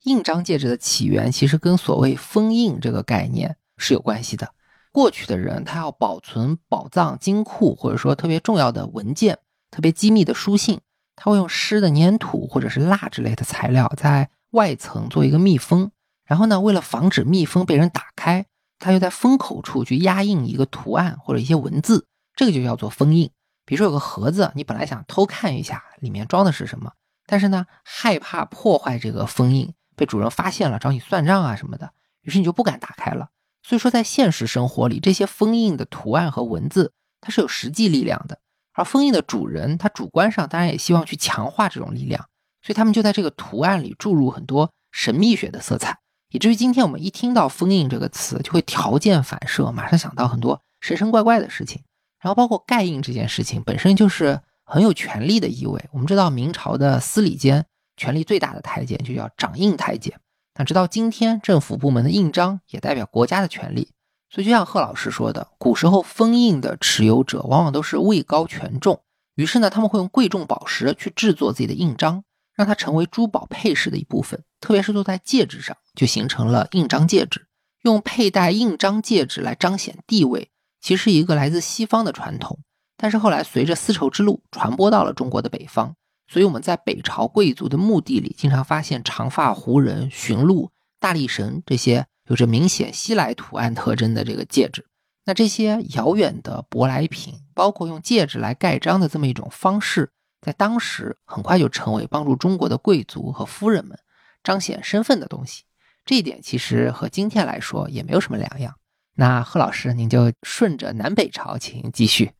[0.04, 4.54] 印章戒指的起源其实跟所谓封印这个概念是有关系的。
[4.91, 9.39] 过去的人他要保存宝藏、金库，或者说特别重要的文件、
[9.72, 10.82] 特别机密的书信，
[11.15, 15.89] 他会用湿的粘土或者是蜡之类的材料在外层做一个密封。
[16.32, 18.46] 然后呢，为了防止密封被人打开，
[18.80, 22.06] 他又在封口处去压印一个图案或者一些文字，
[22.38, 23.30] 这个就叫做封印。
[23.65, 26.94] 比如说有个盒子，你本来想偷看一下里面装的是什么，
[27.26, 31.91] 但是呢，害怕破坏这个封印被主人发现了找你算账啊什么的，
[32.22, 33.28] 于是你就不敢打开了。
[33.62, 38.39] 所以说，在现实生活里，这些封印的图案和文字它是有实际力量的，
[38.72, 42.26] 而封印的主人他主观上当然也希望去强化这种力量，
[42.62, 45.98] 所以他们就在这个图案里注入很多神秘学的色彩。
[46.32, 51.82] 以至于今天我们一听到“封印”这个词，就会条件反射，马上想到很多神神怪怪的事情。
[52.20, 55.84] 然后包括盖印这件事情本身就是很有权力的意味。
[55.91, 57.65] 我们知道明朝的司礼监
[57.98, 60.20] 权力最大的太监就叫掌印太监。
[60.56, 63.89] 那直到今天，政府部门的印章也代表国家的权力。
[64.30, 69.02] 所以就像贺老师说的，古时候封印的持有者往往都是位高权重，
[69.36, 72.24] 于是呢，他们会用贵重宝石去制作自己的印章，
[72.62, 74.43] 让它成为珠宝配饰的一部分。
[74.60, 77.47] 特别是做在戒指上，就形成了印章戒指。
[77.82, 82.60] 用佩戴印章戒指来彰显地位，其实一个来自西方的传统。
[82.95, 85.95] 但是后来随着丝绸之路传播到了中国的北方，
[86.28, 90.69] 所以我们在北朝贵族的墓地里经常发现长发胡人、驯鹿、
[91.00, 94.86] 大力神这些有着明显西来图案特征的这个戒指。
[95.26, 103.97] 那这些遥远的舶来品，包括用戒指来盖章的这么一种方式，在当时很快就成为帮助中国的贵族和夫人们。
[104.43, 105.65] 彰显身份的东西，
[106.04, 108.73] 这一点其实和今天来说也没有什么两样。
[109.15, 112.32] 那贺老师，您就顺着南北朝，请继续。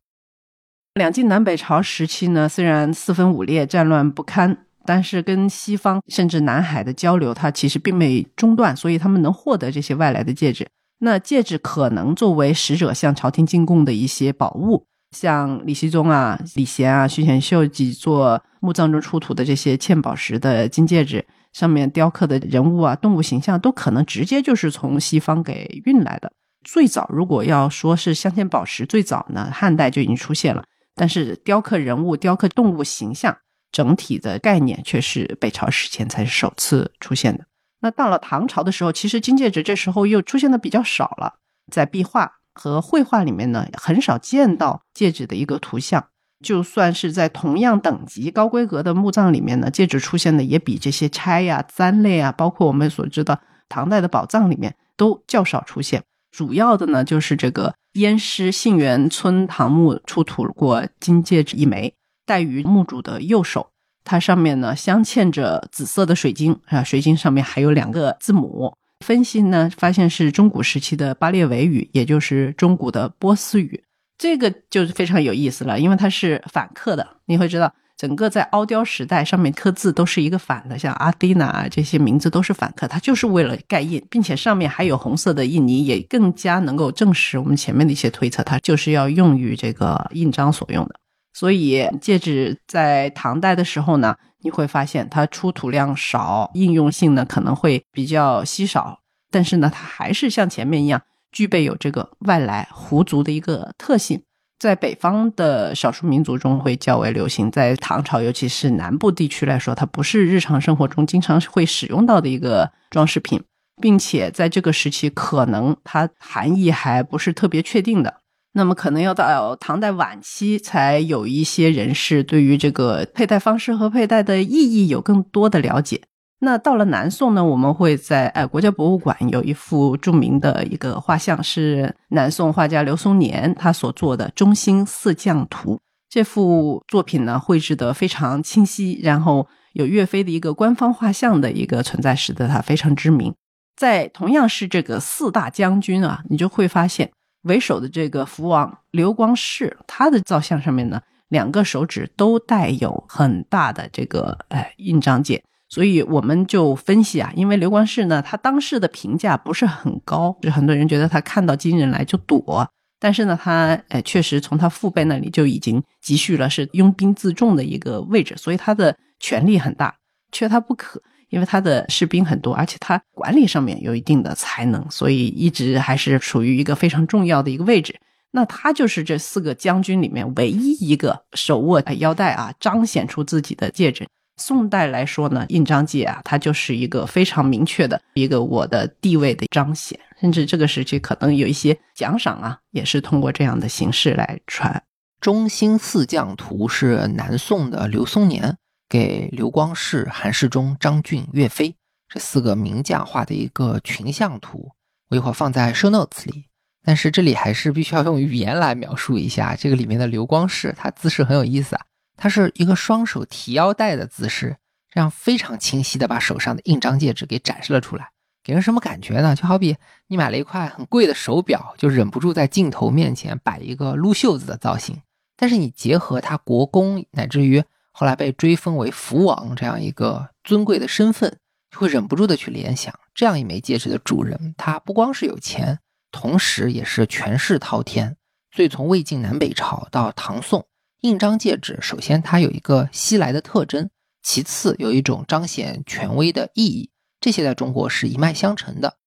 [0.96, 10.68] 两晋南北朝时期呢，虽然四分五裂、战乱不堪，但是跟西方甚至南海的交流，它其实并没中断，所以他们能获得这些外来的戒指。
[10.98, 21.26] 那戒指可能作为使者向朝廷进贡的一些宝物，像李熙宗啊、李贤啊、徐显秀几座墓葬中出土的这些嵌宝石的金戒指。
[21.54, 26.32] 上面雕刻的人物啊、动物形象都可能直接就是从西方给运来的。
[26.64, 30.64] 最早如果要说是镶嵌宝石，最早呢汉代就已经出现了，
[30.96, 33.38] 但是雕刻人物、雕刻动物形象
[33.70, 37.44] 整体的概念却是北朝时前才是首次出现的。
[37.82, 41.34] 那到了唐朝的时候，其实金戒指这时候又出现的比较少了，
[41.70, 46.08] 在壁画和绘画里面呢，很少见到戒指的一个图像。
[46.44, 56.04] 就算是在同样等级、高规格的墓葬里面呢，戒指出现的也比这些钗呀、簪类啊，包括我们所知的唐代的宝藏里面都较少出现。
[56.32, 61.94] 主要的呢，就是这个燕师信源村唐墓出土过金戒指一枚，
[62.26, 63.70] 戴于墓主的右手，
[64.04, 68.74] 它上面呢镶嵌着紫色的水晶啊，水晶上面还有两个字母。
[69.02, 73.84] 分析呢，发现是中古时期的巴列维语，也就是中古的波斯语。
[74.18, 77.06] 这个就是非常有意思了，因为它是反刻的。
[77.26, 90.96] 你会知道，整个在凹雕时代上面刻字都是一个反的，像阿蒂娜啊这些名字都是反刻，它就是为了盖印，并且上面还有红色的印泥，也更加能够证实我们前面的一些推测，它就是要用于这个印章所用的。
[91.34, 99.00] 所以戒指在唐代的时候呢，你会发现它出土量少，应用性呢可能会比较稀少，
[99.30, 101.02] 但是呢，它还是像前面一样
[101.32, 104.22] 具备有这个外来狐族的一个特性。
[104.60, 113.42] 在北方的少数民族中会较为流行，在唐朝，尤其是南部地区来说，它不是日常生活中经常会使用到的一个装饰品，
[113.82, 118.21] 并且在这个时期，可能它含义还不是特别确定的。
[118.54, 126.02] 那么，可能要到唐代晚期，才有一些人士对于这个佩戴方式和佩戴的意义有更多的了解。
[126.40, 135.76] 那到了南宋呢，我们会在呃国家博物馆有一幅著名的一个画像，是南宋画家刘松年他所做的《中兴四将图》。
[136.10, 143.34] 这幅作品呢绘制得非常清晰，然后有岳飞的一个官方画像的一个存在，使得他非常知名。
[143.78, 147.12] 在同样是这个四大将军啊，你就会发现
[147.44, 155.44] 为首的这个福王刘光世，他的造像上面呢，两个手指都带有很大的这个呃印章戒。
[155.70, 162.70] 所以我们就分析啊，因为刘光世呢，他当时的评价不是很高，就很多人觉得他看到金人来就躲。
[163.00, 169.96] 但是呢，他呃确实从他父辈那里就已经积蓄了是拥兵自重的一个位置，所以他的权力很大，
[170.32, 171.02] 缺他不可。
[171.32, 178.00] 因为他的士兵很多，而且他管理上面有一定的才能，所以一直还是处于一个非常重要的一个位置。
[178.32, 184.08] 那他就是这四个将军里面唯一一个手握腰带啊，彰显出自己的戒指。
[184.38, 194.74] 宋代来说呢，印章戒啊，它就是一个非常明确的一个我的地位的彰显，甚至这个时期可能有一些奖赏啊，也是通过这样的形式来传。
[195.20, 198.58] 《中兴四将图》是南宋的刘松年
[198.92, 201.74] 给刘光世、韩世忠、张俊、岳飞
[202.10, 204.74] 这四个名将画的一个群像图，
[205.08, 206.48] 我一会儿放在 show notes 里。
[206.84, 211.86] 但是这里还是必须要用语言来描述一下这个里面的刘光世，他姿势很有意思啊。
[212.18, 214.58] 它是一个双手提腰带的姿势，
[214.94, 218.10] 这样非常清晰的把手上的印章戒指给展示了出来，
[218.44, 219.34] 给人什么感觉呢？
[219.34, 219.78] 就好比
[220.08, 225.02] 你买了一块很贵的手表，就忍不住在镜头面前摆一个撸袖子的造型。
[225.38, 227.64] 但是你结合他国公，乃至于
[228.02, 231.38] 后来被追封为福王这样一个尊贵的身份，
[231.70, 235.78] 就会忍不住的去联想，这样一枚戒指的主人，他不光是有钱，
[236.10, 238.18] 同时也是权势滔天。
[238.56, 240.66] 所以从魏晋南北朝到唐宋。
[241.02, 243.88] 印章戒指，首先它有一个西来的特征，
[244.24, 248.98] 其次有一种彰显权威的意义，这些在中国是一脉相承的。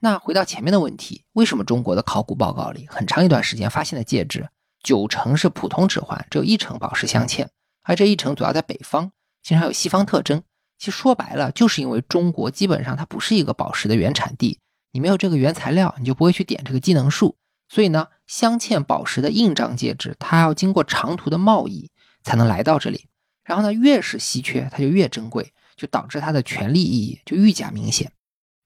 [0.00, 4.48] 那回到前面的问题，为什么中国的考古报告里很长一段时间发现的戒指
[4.82, 7.46] 九成是普通指环，只有一成宝石镶嵌，
[7.82, 10.42] 而这一城主要在北方，经常有西方特征。
[10.78, 14.58] 其实说白了，就是因为中国基本上它不是一个宝石的原产地，
[14.92, 17.36] 你没有这个原材料，你就不会去点这个技能树。
[17.68, 21.90] 所以呢，镶嵌宝石的印章戒指，它要经过长途的贸易
[22.22, 23.06] 才能来到这里。
[23.44, 28.12] 然后呢，越是稀缺，它就越珍贵，就导致它的权力意义就愈加明显。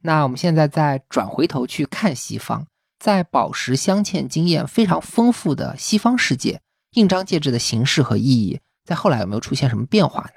[0.02, 2.66] 那我们现在再转回头去看西方，
[2.98, 6.60] 在宝石镶嵌经验非常丰富的西方世界，
[6.92, 10.30] 印章戒指的形式和意义，在后来有没有出现什么变化呢？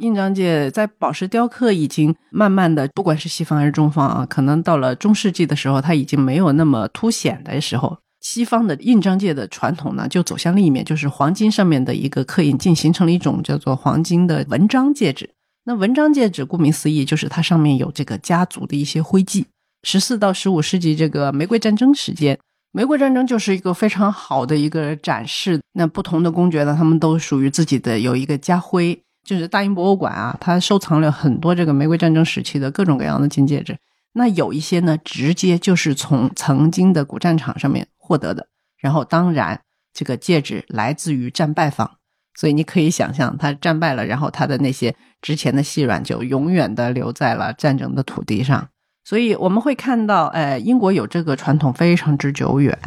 [0.00, 15.30] 印章界在宝石雕刻已经慢慢的，不管是西方还是中方啊，可能到了中世纪的时候，它已经没有那么凸显的时候，西方的印章界的传统呢，就走向另一面，就是黄金上面的一个刻印，进形成了一种叫做黄金的文章戒指。
[15.64, 19.46] 那文章戒指顾名思义，就是它上面有这个家族的一些徽记。
[19.82, 22.38] 十四到十五世纪这个玫瑰战争时间，
[22.72, 25.60] 玫瑰战争就是一个非常好的一个展示。
[25.72, 29.02] 那不同的公爵呢，他们都属于自己的有一个家徽。
[29.24, 33.76] 就是大英博物馆啊，它收藏了很多这个玫瑰战争时期的各种各样的金戒指。
[34.14, 38.48] 那有一些呢，直接就是从曾经的古战场上面获得的。
[38.78, 39.60] 然后，当然
[39.92, 41.98] 这个戒指来自于战败方，
[42.34, 48.68] 所以你可以想象，他战败了，然后他的那些值钱的细软就永远的留在了战争的土地上。
[49.08, 52.78] 所以我们会看到，呃，英国有这个传统非常之久远。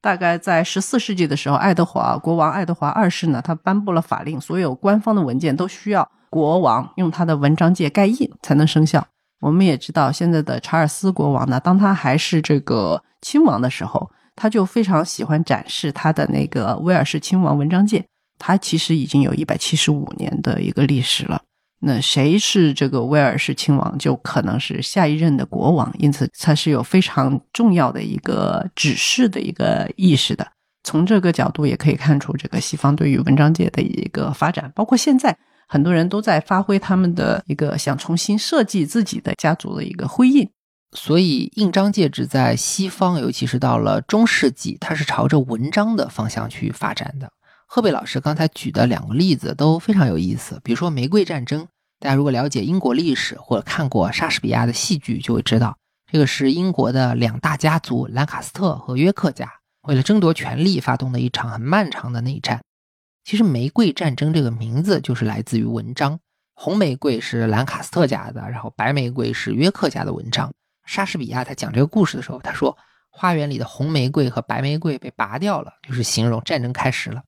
[0.00, 9.06] 大概在十四世纪的时候，爱德华国王爱德华二世呢，他颁布了法令，所有官方的文件都需要国王用他的文章界盖印才能生效。
[9.40, 18.02] 我们也知道，现在的查尔斯国王呢，当他还是这个亲王的时候，他就非常喜欢展示他的那个威尔士亲王文章界。
[18.38, 21.42] 他其实已经有一百七十五年的一个历史了。
[21.78, 30.46] 那谁是这个威尔士亲王，就可能是下一任的国王，因此它是有非常重要的一个指示的一个意识的。
[30.84, 35.36] 从这个角度也可以看出，这个西方对于文章界的一个发展，包括现在
[35.68, 40.48] 很多人都在发挥他们的一个想重新设计自己的家族的一个徽印。
[40.92, 47.30] 所以印章戒指在西方，尤其是到了中世纪，它是朝着文章的方向去发展的。
[47.66, 50.60] 贺贝老师刚才举的两个例子都非常有意思。
[50.62, 51.66] 比如说玫瑰战争，
[51.98, 55.76] 大家如果了解英国历史或者看过莎士比亚的戏剧，就会知道
[56.10, 59.52] 这个是英国的两大家族兰卡斯特和约克家
[59.82, 62.62] 为了争夺权力发动的一场很漫长的内战。
[63.24, 66.20] 其实玫瑰战争这个名字就是来自于文章，
[66.54, 70.52] 红玫瑰是兰卡斯特家的，然后白玫瑰是约克家的文章。
[70.86, 72.78] 莎士比亚他讲这个故事的时候，他说
[73.10, 77.24] 花园里的红玫瑰和白玫瑰被拔掉了，就是形容战争开始了。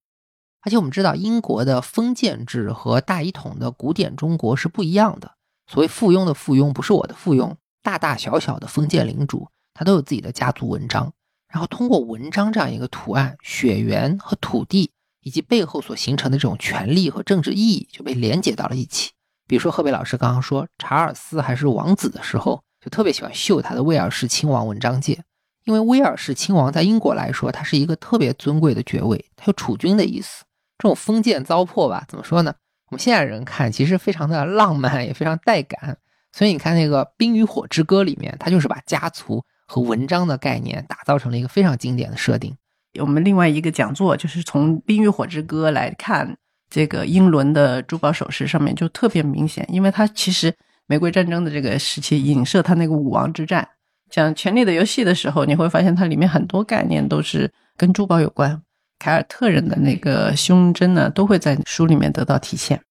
[0.63, 5.33] 而且我们知道，英国的封建制和大一统的古典中国是不一样的。
[5.67, 11.13] 所谓附庸的附庸，不是我的附庸，大大小小的封建领主，他都有自己的家族文章。
[11.53, 14.91] 然后通过文章这样一个图案，血缘和土地
[15.23, 19.13] 以及背后所形成的这种权力和政治意义就被连接到了一起。
[19.47, 25.23] 比如说，贺北老师刚刚说查尔斯还是王子的时候，就特别喜欢秀他的威尔士亲王文章界，
[25.65, 30.45] 因为威尔士亲王在英国来说，他是一个特别尊贵的爵位，他有储君的意思。
[30.79, 32.55] 这种封建糟粕吧，怎么说呢？
[32.91, 35.99] 我们现在人看，其实非常的浪漫，也非常带感。
[36.33, 42.57] 所以你看那个《冰与火之歌》里面，它就是把家族和文章的概念打造成了一个非常经典的设定。
[43.01, 46.37] 我们另外一个讲座就是从《冰与火之歌》来看
[46.71, 50.55] 这个英伦的珠宝首饰上面就特别明显，因为它其实
[50.87, 53.69] 玫瑰战争的这个时期影射它那个武王之战，
[54.11, 58.63] 讲《权力的游戏》的时候，你会发现它里面很多概念都是跟珠宝有关。
[58.99, 62.83] 凯尔特人的那个胸针呢，都会在书里面得到体现。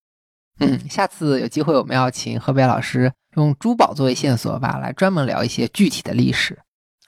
[0.59, 6.57] 嗯，下次有机会我们要请河北老师用珠宝作为线索吧，来专门聊一些具体的历史。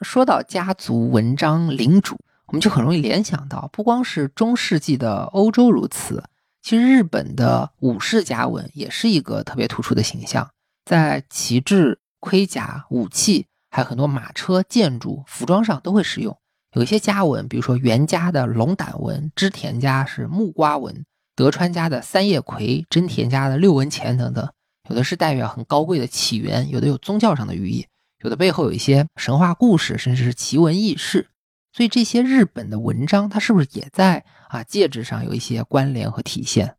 [0.02, 6.24] 说到家族文章领主，我们就很容易联想到，不光是中世纪的欧洲如此，
[6.62, 10.50] 其实日本的武士家纹也是一个特别突出的形象，
[10.86, 16.38] 在旗帜、盔甲、武器，还有很多马车、建筑、服装上都会使用。
[16.74, 21.04] 有一些家纹，比如说袁家的龙胆纹，织田家是木瓜纹，
[21.36, 24.48] 德川家的三叶葵，真田家的六文钱等等，
[24.90, 27.88] 有的是代表很高贵的起源，有的有宗教上的寓意，
[28.24, 31.28] 有的背后有一些神话故事，甚至是奇闻异事。
[31.74, 36.76] 所以这些日本的文章，它是不是也在啊戒指上有一些关联和体现？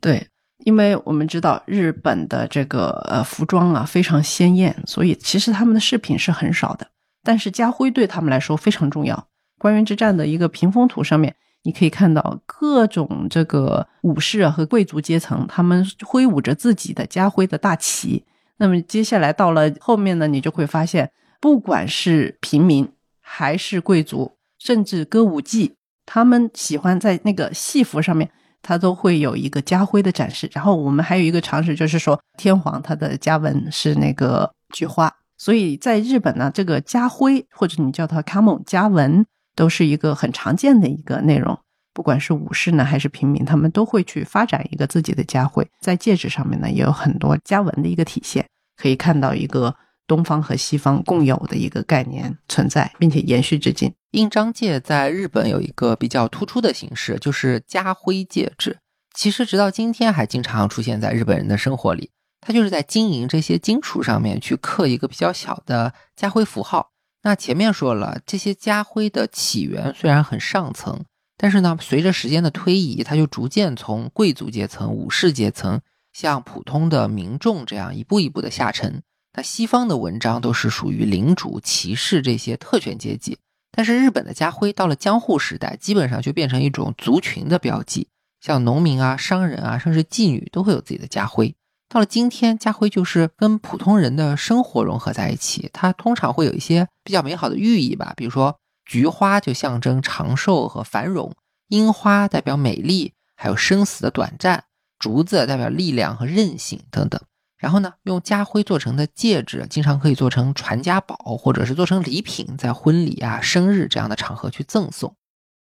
[0.00, 0.28] 对，
[0.64, 6.88] 因为我们知道日本的这个呃服装啊非常鲜艳，所以其实他们的饰品是很少的，
[7.22, 9.26] 但是家徽对他们来说非常重要。
[9.64, 18.26] 关原之战的一个屏风图上面，你可以看到各种这个武士和贵族阶层，他们挥舞着自己的家徽的大旗。
[18.58, 21.10] 那么接下来到了后面呢，你就会发现，
[21.40, 22.86] 不管是平民
[23.22, 25.72] 还是贵族，甚至歌舞伎，
[26.04, 30.46] 他们喜欢在那个戏服上面，他都会有一个家徽的展示。
[30.52, 39.24] 然后我们还有一个常识，就是说天皇他的家纹是那个菊花，所以在日本呢，这个家徽或者你叫它卡蒙家纹。
[39.54, 41.58] 都是一个很常见的一个内容，
[41.92, 48.46] 不管是武士呢还是平民，他们都会去发展一个自己的家徽，在戒指上面呢也有很多家纹的一个体现，
[48.76, 49.74] 可以看到一个
[50.06, 53.92] 东方和西方共有的一个概念存在，并且延续至今。
[54.10, 58.78] 印章戒在日本有一个比较突出的形式，就是家徽戒指，
[59.14, 62.10] 其实直到今天还经常出现在日本人的生活里。
[62.40, 66.90] 它就是在金银这些金属上面去刻一个比较小的家徽符号。
[67.24, 71.04] 那前面说了，这些家徽的起源虽然很上层，
[71.38, 75.80] 但是呢，随着时间的推移，它就逐渐从贵族阶层、武士阶层，
[76.12, 79.02] 向普通的民众这样一步一步的下沉。
[79.36, 83.38] 那西方的文章都是属于领主、骑士这些特权阶级，
[83.72, 88.06] 但是日本的家徽到了江户时代，基本上就变成一种族群的标记，
[88.42, 91.54] 像农民啊、商人啊，甚至妓女都会有自己的家徽。
[91.88, 95.70] 到了今天，家徽就是跟普通人的生活融合在一起。
[95.72, 101.32] 它通常会有一些比较美好的寓意吧，比如说菊花就象征长寿和繁荣，
[101.68, 104.64] 樱花代表美丽，还有生死的短暂，
[104.98, 107.20] 竹子代表力量和韧性等等。
[107.56, 115.16] 然后呢，用家徽做成的戒指，经常可以做成传家宝，或者是做成礼品，在婚礼啊、生日这样的场合去赠送。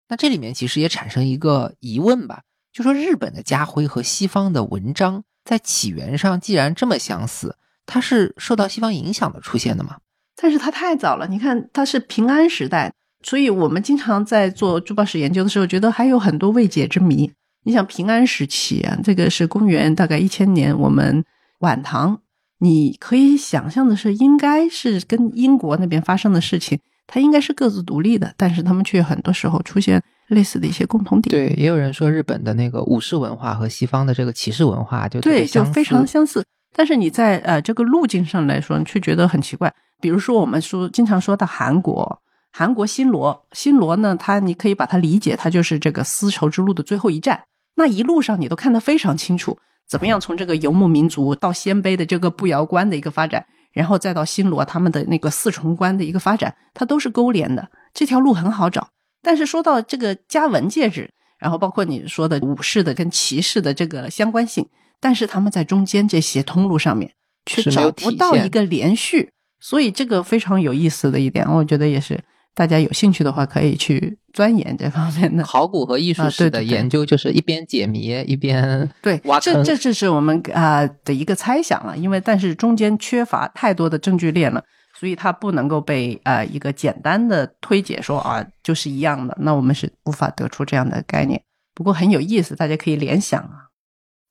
[0.08, 2.42] 那这里面其实也产生一个疑问吧，
[2.72, 5.24] 就说日本的家徽和西方的文章。
[5.46, 9.96] 在起源上，既然这么相似，它是受到西方影响的出现的吗？
[10.34, 12.92] 但是它太早了，你看它是平安时代，
[13.22, 17.32] 所以我们经常在做珠宝史研究的时候，觉得还有很多未解之谜。
[17.64, 21.24] 你想平安时期啊，这个是公元大概一千年，我们
[21.60, 22.20] 晚唐，
[22.58, 30.02] 你可以想象的是，应该是跟英国那边发生的事情，它应该是各自独立的，但是他们却很多时候出现。
[30.28, 36.44] 类似的一些共同点，对，也有人说日本的那个武士文化和西方的这个骑士文化就对，就非常相似。
[36.74, 39.72] 但是你在呃这个路径上来说，你却觉得很奇怪。
[40.00, 42.20] 比如说，我们说经常说到韩国，
[42.52, 47.44] 韩国新罗，新罗呢，它你可以把它理解，它就是这个丝绸之路的最后一站。
[47.76, 49.58] 那一路上你都看得非常清楚，
[49.88, 57.70] 怎么样从这个游牧民族到鲜卑的这个步摇关的一个发展，然后再到新罗他们的那个四重关的一个发展，它都是勾连的。
[57.94, 58.88] 这条路很好找。
[59.26, 61.10] 但是说到这个嘉文戒指，
[61.40, 64.64] 然后包括你说的武士的跟骑士的这个相关性，
[65.00, 67.10] 但是他们在中间这些通路上面
[67.44, 72.20] 却找不到一个连续，所以这个非常有意思的一点，我觉得也是。
[72.54, 84.64] 大家有兴趣的话，可以去钻研这方面的 考古和艺术史的研究，就是一边解谜一边 对挖这这这是我们啊的一个猜想了，因为但是中间缺乏太多的证据链了，
[84.98, 91.42] 所以它不能够被呃一个简单的推解说啊就是一样的，那我们是无法得出这样的概念。
[91.74, 93.68] 不过很有意思，大家可以联想啊。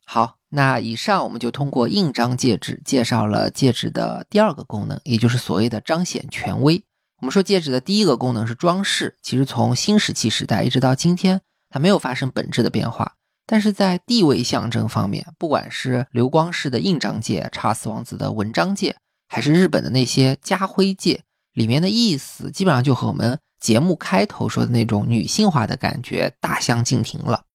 [0.07, 6.83] 好，那以上我们就通过印章戒指介绍了戒指的第二个功能，也就是所谓的彰显权威。
[7.21, 13.13] 我们说戒指的第一个功能是装饰，其实从新石器时代一直到今天，它没有发生本质的变化。
[13.47, 18.95] 但是在地位象征方面，不管是流光式的印章戒、查尔斯王子的文章戒，
[19.27, 21.23] 还是日本的那些家徽戒，
[21.53, 27.45] 里面的意思基本上就和我们节目开头说的那种女性化的感觉大相径庭了。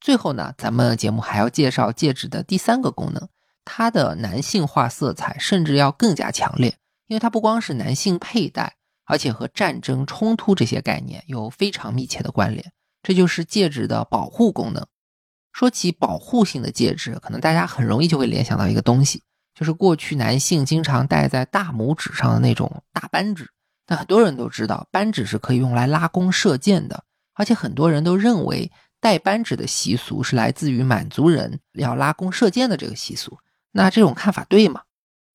[0.00, 3.28] 最后呢，咱们节目还要介绍戒指的第三个功能，
[3.64, 8.76] 它的男性化色彩甚至要更加强烈，因为它不光是男性佩戴。
[9.04, 14.86] 而且和战争冲突这些概念有非常密切的关联，这就是戒指的保护功能。
[15.52, 19.22] 说起保护性的戒指，可能大家很容易就会联想到一个东西，
[19.54, 23.48] 就是过去男性经常戴在大拇指上的那种大扳指。
[23.86, 33.38] 但很多人都知道，扳指是可以用来拉弓射箭的，而且很多人都认为戴扳指的习俗是来自于满族人要拉弓射箭的这个习俗。
[33.72, 34.82] 那这种看法对吗？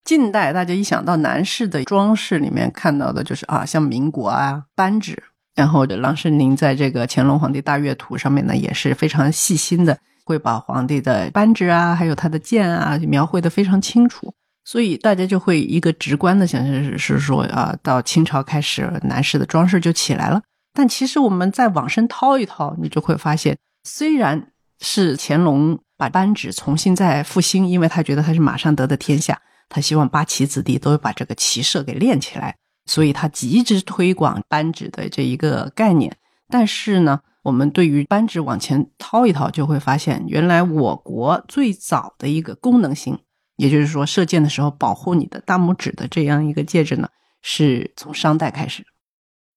[0.04, 5.22] 近代大家一想到男士的装饰里面看到的就是啊，像民国啊扳指，
[5.54, 14.34] 然后郎世宁在这个乾隆皇帝大阅图上面呢也是非常细心的，会把皇帝的扳指啊，还有他的剑啊描绘的非常清楚，
[14.66, 20.42] 所以大家就会一个直观的想象是是说啊，到清朝开始男士的装饰就起来了。
[20.74, 24.52] 但其实我们再往深掏一掏，你就会发现，虽然
[24.82, 29.40] 是乾隆把扳指重新再复兴，因为他觉得他是马上得的天下。
[29.70, 32.56] 他希望八旗子弟都把这个骑射给练起来，
[32.86, 36.16] 所以他极致推广扳指的这一个概念。
[36.50, 43.18] 但是呢，我们对于扳指往前掏一掏，就会发现，原来我国最早的一个功能性，
[43.56, 47.08] 也就是说射箭的时候保护你的大拇指的这样一个戒指呢，
[47.42, 48.84] 是从商代开始，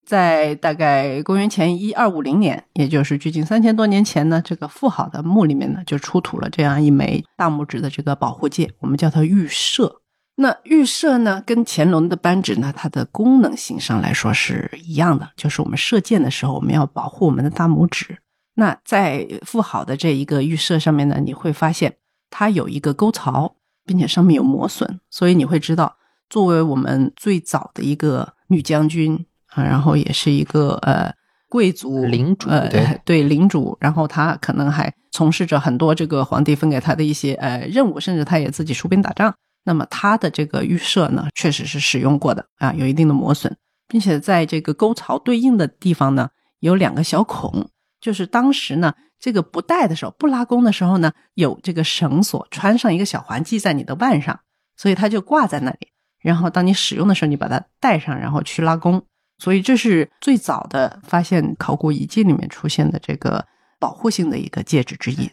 [0.07, 10.03] 在大概公元前一二五零年，也就是距今三千多年前呢，这个富豪的墓里面呢，就出土了这样一枚大拇指的这个保护戒，我们叫它玉射。
[10.37, 18.19] 那预设呢，跟乾隆的扳指呢，它的功能性上来说是一样的，就是我们射箭的时候，我们要保护我们的大拇指。
[18.55, 21.97] 那在富好的这一个预设上面呢，你会发现
[22.31, 23.55] 它有一个沟槽，
[23.85, 25.97] 并且上面有磨损，所以你会知道，
[26.31, 31.13] 作为我们最早的一个女将军啊，然后也是一个呃
[31.49, 39.35] 贵族领主，对对领主，然后他可能还从事着很多这个皇帝分给他的一些呃任务，甚至他也自己出兵打仗。
[39.65, 43.55] 那么它的这个预设呢，确实是使用过的啊，有一定的磨损，
[43.87, 46.31] 并且在这个沟槽对应的地方呢，
[46.61, 47.69] 有两个小孔，
[48.01, 54.41] 就是当时呢，这个不戴的时候，不拉弓的时候呢，有这个绳索穿上一个小环系在你的腕上，
[54.77, 55.89] 所以它就挂在那里。
[56.21, 59.03] 然后当你使用的时候，你把它戴上，然后去拉弓。
[59.39, 63.47] 所以这是最早的发现考古遗迹里面出现的这个
[63.79, 65.31] 保护性的一个戒指之一。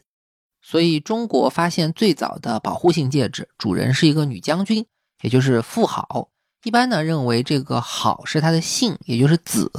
[0.69, 4.85] 所以，中国发现最早的保护性戒指，主人是一个女将军，
[5.21, 6.27] 也就是妇好。
[6.65, 9.71] 一般呢，认为这个好是她的姓，也就是子，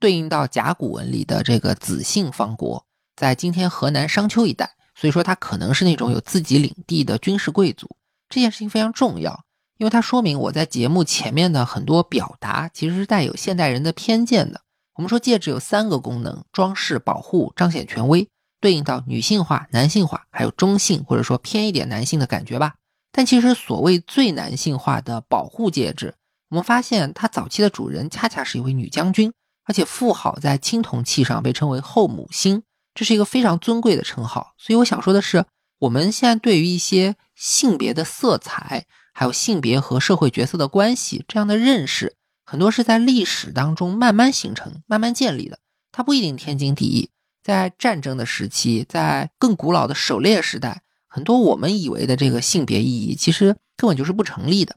[0.00, 2.84] 对应到甲骨文里的这个子姓方国，
[3.14, 4.68] 在今天河南商丘一带。
[4.96, 7.88] 所以说，她可能是那种有自己领地的军事贵族。
[8.28, 9.44] 这件事情非常重要，
[9.78, 14.62] 因为它说明我在节目前面的很多表达其实是带有现代人的偏见的。
[14.94, 18.28] 我们说戒指有三个功能：装饰、保护、彰显权威。
[18.62, 22.76] 对应到女性化、男性化，还有中性或者说偏一点男性的感觉吧。
[23.10, 26.14] 但其实所谓最男性化的保护戒指，
[26.48, 29.32] 我们发现它早期的主人恰恰是一位女将军，
[29.64, 32.62] 而且妇好在青铜器上被称为后母星，
[32.94, 34.54] 这是一个非常尊贵的称号。
[34.56, 35.44] 所以我想说的是，
[35.80, 42.14] 我们现在对于一些性别的色彩，还有性别和社会角色的关系这样的认识，
[42.46, 45.58] 很多是在历史当中慢慢形成、慢慢建立的，
[45.90, 47.10] 它不一定天经地义。
[47.42, 54.76] 在战争的时期，在更古老的狩猎时代，很多我们以为的这个性别意义，其实根本就是不成立的。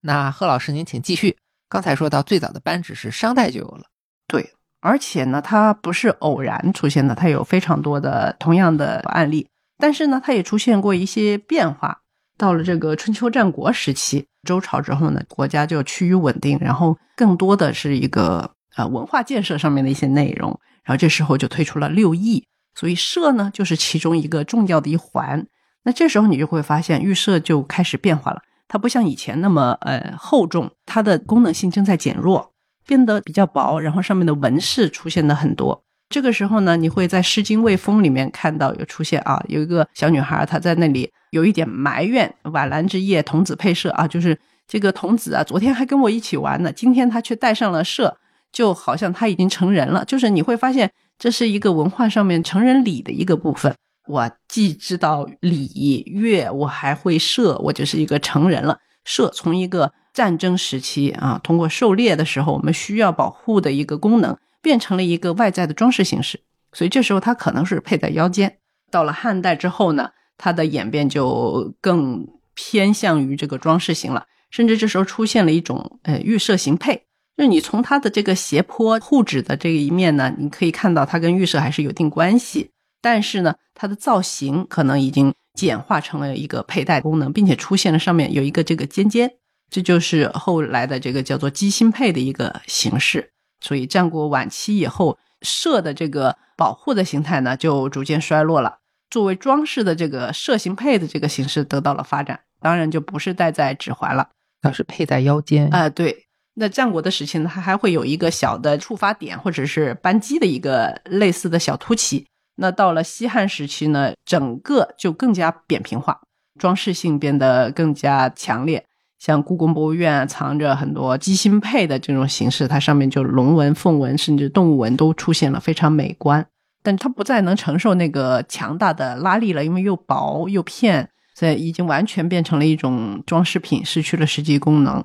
[0.00, 1.36] 那贺老师，您请继续。
[1.68, 3.84] 刚才说到最早的扳指是商代就有了，
[4.26, 9.48] 对，而且呢，它不是偶然出现的，它有非常多的同样的案例。
[9.78, 12.00] 但是呢，它也出现过一些变化。
[12.36, 20.58] 到了这个春秋战国时期，周朝之后呢，国家就趋于稳定，然后更多的是一个呃文化建设上面的一些内容。
[20.84, 25.46] 然后这时候就推出了六艺，所以射呢就是其中一个重要的一环。
[25.84, 28.42] 那这时候你就会发现，预设就开始变化了。
[28.68, 32.52] 它不像以前那么呃厚重，它的功能性正在减弱，
[32.86, 35.84] 变得比较薄，然后上面的纹饰出现的很多。
[36.08, 41.10] 这个时候呢，你会在《诗经卫风》里面看到有出现啊，有一个小女孩，她在那里。
[41.32, 48.18] 有一点埋怨，晚兰之夜，童子配射啊，就是这个童子啊，昨天还跟我一起玩呢，今天他却带上了射，
[48.52, 50.04] 就好像他已经成人了。
[50.04, 53.74] 就是你会发现，这是一个文化上面成人礼的一个部分。
[54.06, 58.78] 我既知道礼乐，我还会射，我就是一个成人了。
[59.04, 66.40] 射从一个战争时期啊，通过狩猎的时候我们需要保护的一个功能，变成了一个外在的装饰形式。
[66.72, 68.58] 所以这时候它可能是配在腰间。
[68.90, 70.10] 到了汉代之后呢？
[70.38, 77.04] 它的演变就更偏向于这个装饰型了，甚至这时候出现了一种呃预设型配，
[77.36, 82.70] 就是你从它的这个斜坡护指的这一面呢，你可以看到它跟预设还是有一定关系，
[83.00, 89.30] 但是呢，它的造型可能已经简化成了一个佩戴功能，并且出现了上面有一个这个尖尖，
[89.70, 93.30] 这就是后来的这个叫做机芯配的一个形式。
[93.60, 98.78] 所以战国晚期以后，射的这个保护的形态呢，就逐渐衰落了。
[99.08, 104.30] 作为装饰的这个射形佩的这个形式得到了发展，当然就不是戴在指环了，
[104.60, 105.88] 它是佩在腰间啊。
[105.88, 112.26] 对，那战国的时期呢，它还会有一个小的触发点或者是扳机的一个类似的小凸起。
[112.56, 116.20] 那到了西汉时期呢，整个就更加扁平化，
[116.58, 118.84] 装饰性变得更加强烈。
[119.18, 126.44] 像故宫博物院藏着很多机芯配的这种形式，它上面就龙纹、凤纹，甚至动物纹都出现了，非常美观。
[126.82, 135.02] 但它不再能承受那个强大的拉力了，因为又薄又片，所以已经完全变成了一种装饰品，失去了实际功能。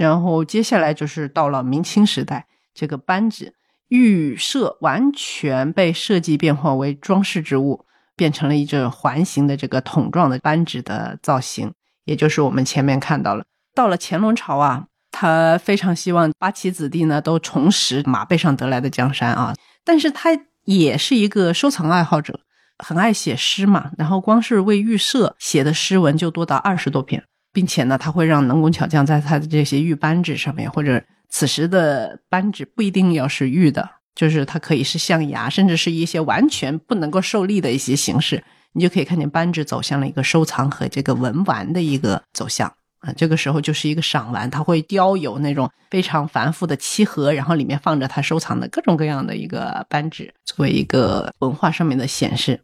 [0.00, 3.52] 然后接下来就是到了明清时代，这个扳指
[3.88, 7.84] 玉设完全被设计变化为装饰之物，
[8.16, 11.72] 变成了一种环形的这个筒状的扳指的造型，
[12.04, 13.44] 也就是我们前面看到了。
[13.74, 20.30] 到了乾隆朝啊，他非常希望八旗子弟呢都重拾马背上得来的江山啊，但是他。
[20.66, 22.38] 也是一个收藏爱好者，
[22.78, 23.90] 很爱写诗嘛。
[23.96, 38.42] 然后光是为玉社写的诗文就多达二十多篇，并且呢，它会让能工巧匠在他的这些玉扳指上面，或者此时的扳指不一定要是玉的，就是它可以是象牙，甚至是一些完全不能够受力的一些形式，
[38.72, 42.72] 你就可以看见扳指走向了一个收藏和这个文玩的一个走向。
[43.00, 52.60] 啊，这个时候就是一个赏玩，它会雕有那种非常繁复的漆盒，然后里面放着他收藏的各种各样的一个扳指，作为一个文化上面的显示。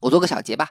[0.00, 0.68] 我做个小结吧。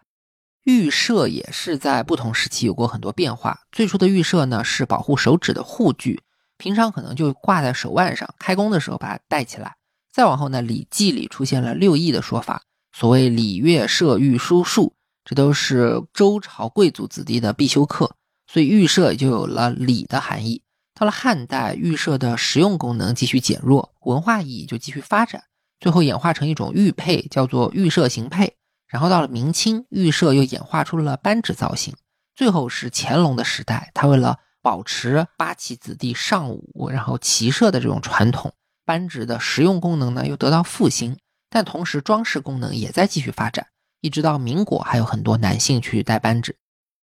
[0.63, 3.61] 玉设也是在不同时期有过很多变化。
[3.71, 6.21] 最初的玉设呢是保护手指的护具，
[6.57, 9.75] 平常可能就挂在手腕上，开工的时候把它戴起来。
[10.11, 14.93] 再往后呢，《礼记》里出现了六艺的说法，所谓礼乐射御书数，
[15.23, 18.15] 这都是周朝贵族子弟的必修课。
[18.45, 20.61] 所以预设也就有了礼的含义。
[20.93, 25.45] 到了汉代，预设的实用功能继续减弱，文化意义就继续发展，
[25.79, 28.53] 最后演化成一种玉佩，叫做预设形佩。
[28.91, 31.95] 然后到了明清，玉社又演化出了扳指造型。
[32.35, 38.53] 最后是乾隆的时代，他为了保持八旗子弟尚武，然后骑射的这种传统，
[38.85, 41.17] 扳指的实用功能呢又得到复兴，
[41.49, 43.67] 但同时装饰功能也在继续发展，
[44.01, 46.57] 一直到民国，还有很多男性去戴扳指。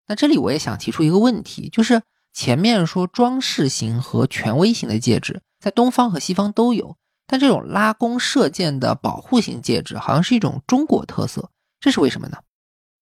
[0.07, 2.03] 那这里我也想提出一个问题，就是
[2.33, 11.51] 前面说装饰型和权威型的戒指在东方和西方都有，但这种拉弓射箭的保护型戒指好像是一种中国特色，
[11.81, 12.39] 这是为什么呢？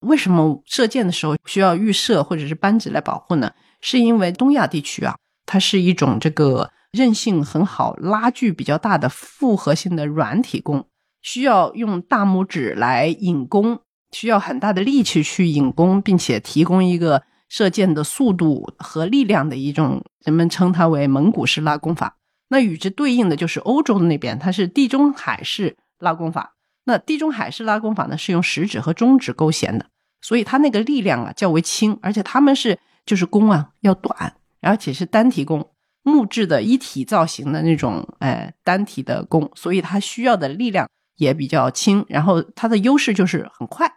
[0.01, 3.51] 为什么射箭的时候需要预设或者是扳指来保护呢？
[3.81, 5.15] 是因为东亚地区啊，
[5.45, 10.87] 它是一种这个韧性很好、拉距比较大的复合性的软体弓，
[11.21, 13.79] 需要用大拇指来引弓。
[14.13, 22.17] 需要很大的力气去引弓，并且提供一个射箭的速度和力量的一种，人们称它为蒙古式拉弓法。
[22.47, 26.55] 那与之对应的就是欧洲的那边，它是地中海式拉弓法。
[26.87, 29.85] 那地中海式拉弓法呢，是用食指和中指勾弦的，
[30.21, 35.69] 所以它那个力量啊较为轻，而且他们是就是弓啊要短，而且是单体弓，
[36.01, 40.87] 木质的一体造型的那种，哎，单体的弓，所以它需要的力量。
[41.17, 43.91] 也比较轻，然后它的优势就是很快，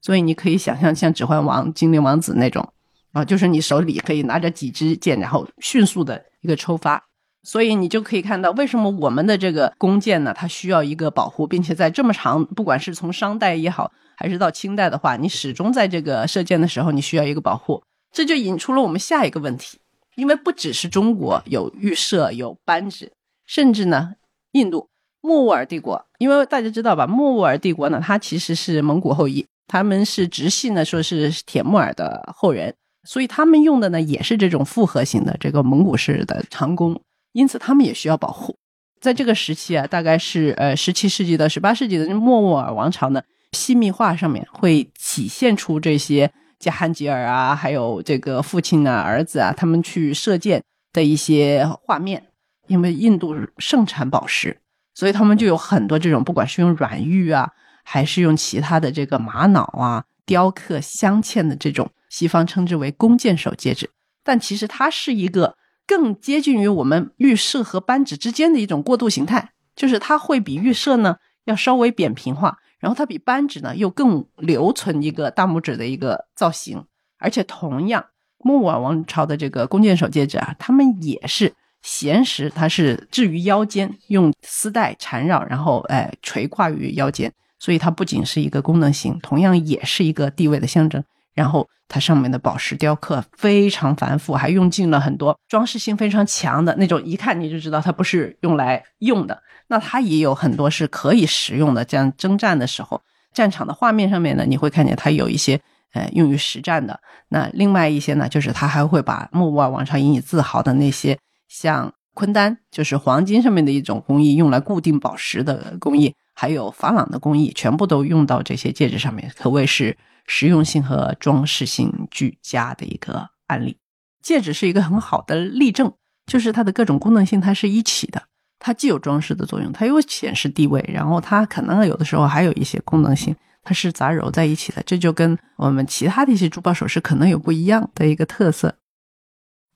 [0.00, 2.66] 所以你可以想象像《指环王》精灵王子那种
[3.12, 7.04] 啊，就是你手里可以拿着几支箭，然后迅速的一个抽发。
[7.42, 17.82] 所以你就可以看到，为什么我们的这个弓箭呢，它需要一个保护，并且在这么长，不管是从商代也好，还是到清代的话，你始终在这个射箭的时候，你需要一个保护。
[18.12, 19.78] 这就引出了我们下一个问题，
[20.16, 23.10] 因为不只是中国有预设有扳指，
[23.46, 24.12] 甚至呢，
[24.52, 24.88] 印度
[25.20, 32.74] 莫卧儿帝国，因为大家知道吧，莫卧儿帝国呢，它其实是蒙古后裔，他们是直系呢，说是铁木儿的后人，
[33.04, 37.00] 所以他们用的呢也是这种复合型的这个蒙古式的长弓，
[37.32, 38.56] 因此他们也需要保护。
[39.00, 43.22] 在这个时期啊，大概是呃十七世纪到十八世纪的莫卧儿王朝呢，
[43.52, 46.32] 细密画上面会体现出这些。
[46.58, 50.62] 加汉吉尔啊，还有这个父亲啊、儿子啊，他们去射箭
[50.92, 52.28] 的一些画面。
[52.68, 54.56] 因为印度盛产宝石，
[54.94, 57.50] 所以他们就有很多这种，不管是用软玉啊，
[57.82, 63.90] 还是用其他的这个玛瑙啊雕刻镶嵌的这种，西方称之为弓箭手戒指。
[64.22, 65.56] 但其实它是一个
[65.86, 72.58] 更接近于我们玉射和扳指之间的一种过渡形态，就是它会比玉射呢要稍微扁平化。
[72.78, 76.84] 然后它比扳指呢又更留存一个大拇指的一个造型，
[77.18, 78.04] 而且同样，
[78.38, 81.52] 莫卧儿王朝的这个弓箭手戒指啊，他们也是
[81.82, 91.04] 闲时，它是置于腰间，用丝带缠绕，然后哎垂挂于腰间，所以它不仅是一个功能性，同样也是一个地位的象征。
[91.34, 99.42] 然后它上面的宝石雕刻非常繁复，还用尽了很多装饰性非常强的那种，一看你就知道它不是用来用的。
[99.68, 103.00] 那它也有很多是可以使用的，这样征战的时候，
[103.32, 105.58] 战场的画面上面呢，你会看见它有一些
[105.94, 107.00] 呃用于实战的。
[107.28, 111.18] 那另外一些呢，就是它还会把莫卧儿王朝引以自豪的那些
[111.48, 119.96] 像昆丹，就是黄金上面的一种工艺，用来固定宝石的工艺，还有珐琅的工艺，全部都用到这些戒指上面，可谓是。
[120.26, 123.78] 实用性和装饰性俱佳的一个案例，
[124.22, 125.92] 戒指是一个很好的例证，
[126.26, 128.22] 就是它的各种功能性它是一起的，
[128.58, 138.76] 它既有装饰的作用，它又显示地位，然后它可能有的时候还有一些功能性，它是杂糅在一起的，这就跟我们其他的一些珠宝首饰可能有不一样的一个特色。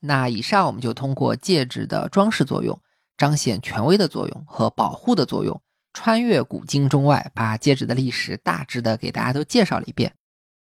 [0.01, 2.81] 那以上我们就通过戒指的装饰作用、
[3.17, 5.61] 彰显权威的作用和保护的作用，
[5.93, 10.13] 穿越古今中外，把戒指的历史大致的给大家都介绍了一遍。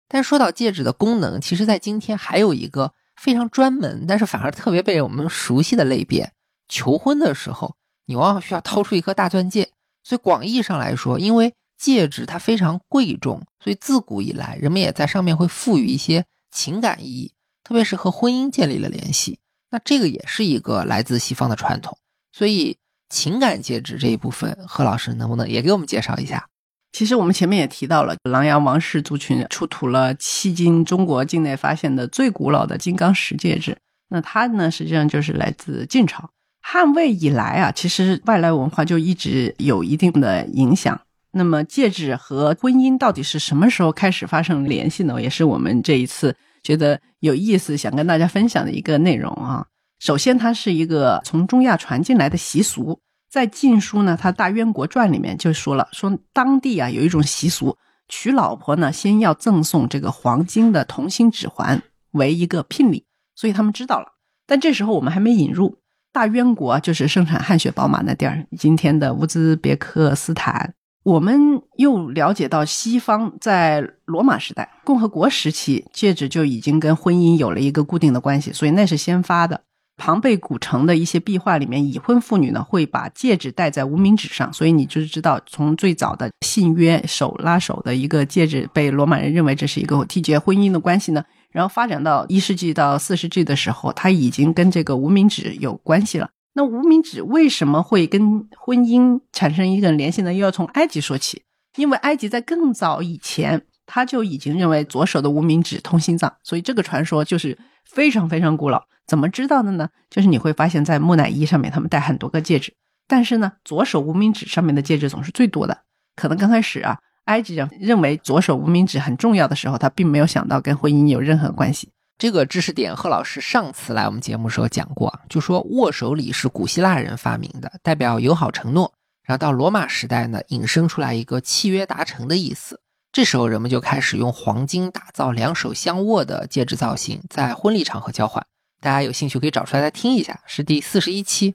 [0.09, 6.33] 但说到戒指的功能，其实，在今天还有一个非常专门，但是反而特别被我们熟悉的类别：
[6.69, 9.71] 求婚的时候，你往往需要掏出一颗大钻戒。
[10.03, 17.33] 所以广义上来说，因为戒指它非常贵重，所以自古以来，人们也在上面会赋予一些情感意义，
[17.63, 19.39] 特别是和婚姻建立了联系。
[19.71, 21.99] 那这个也是一个来自西方的传统。
[22.33, 22.79] 所以，
[23.11, 26.49] 情感戒指这一部分，何老师能不能也给我们介绍一下？
[26.93, 33.77] 其实我们前面也提到了，琅琊王氏族群出土了迄今中国境内发现的最古老的金刚石戒指。
[34.09, 36.31] 那它呢，实际上就是来自晋朝、
[36.63, 40.99] 汉魏以来啊，其实外来文化就一直有一定的影响。
[41.31, 45.21] 那么戒指和婚姻到底是什么时候开始发生联系呢？
[45.21, 49.65] 也是我们这一次觉得有意思，想跟大家分享的一个内容啊。
[50.01, 52.99] 首先，它是一个从中亚传进来的习俗。
[53.31, 57.77] 在《晋书》呢，他《大渊国传》里面就说了，说当地啊有一种习俗，
[58.09, 63.05] 娶老婆呢先要赠送这个黄金的同心指环为一个聘礼，
[63.35, 64.07] 所以他们知道了。
[64.47, 65.79] 但这时候我们还没引入
[66.11, 70.75] 大渊国，就是生产汗血宝马那地儿，今天的乌兹别克斯坦。
[71.05, 79.63] 我们又了解到，西方在罗马时代、共和国时期，戒指就已经跟婚姻有了一个固定的关系，所以那是先发的。
[79.99, 91.23] 庞贝古城的一些壁画里面，已婚妇女呢会把戒指戴在无名指上，所以你就知道，从最早的信约手拉手的一个戒指，被罗马人认为这是一个缔结婚姻的关系呢。
[91.51, 96.31] 然后发展到一世纪到四世纪的时候，它已经跟这个无名指有关系了。
[96.55, 100.33] 那无名指为什么会跟婚姻产生一个联系呢？
[100.33, 101.43] 又要从埃及说起，
[101.77, 108.83] 因为埃及在更早以前，他就已经认为左手的无名指通心脏，所以这个传说就是非常非常古老。
[109.09, 109.89] 怎么知道的呢？
[110.09, 112.75] 就是你会发现在木乃伊上面，他们戴很多个戒指，
[113.09, 115.77] 但是呢，左手无名指上面的戒指总是最多的。
[116.15, 121.91] 可能刚开始啊，埃及人认为左手无名指很重要的时候，他并没有想到跟婚姻有任何关系。
[122.19, 128.93] 这个知识点，贺老师上次来我们节目时候讲过，就说握手礼是古希腊人发明的，代表友好承诺。
[129.25, 132.81] 然后到罗马时代呢，引申出来一个契约达成的意思。
[133.13, 138.45] 这时候人们就开始用黄金打造两手相握的戒指造型，在婚礼场合交换。
[138.81, 141.55] 大家有兴趣可以找出来再听一下，是第四十一期。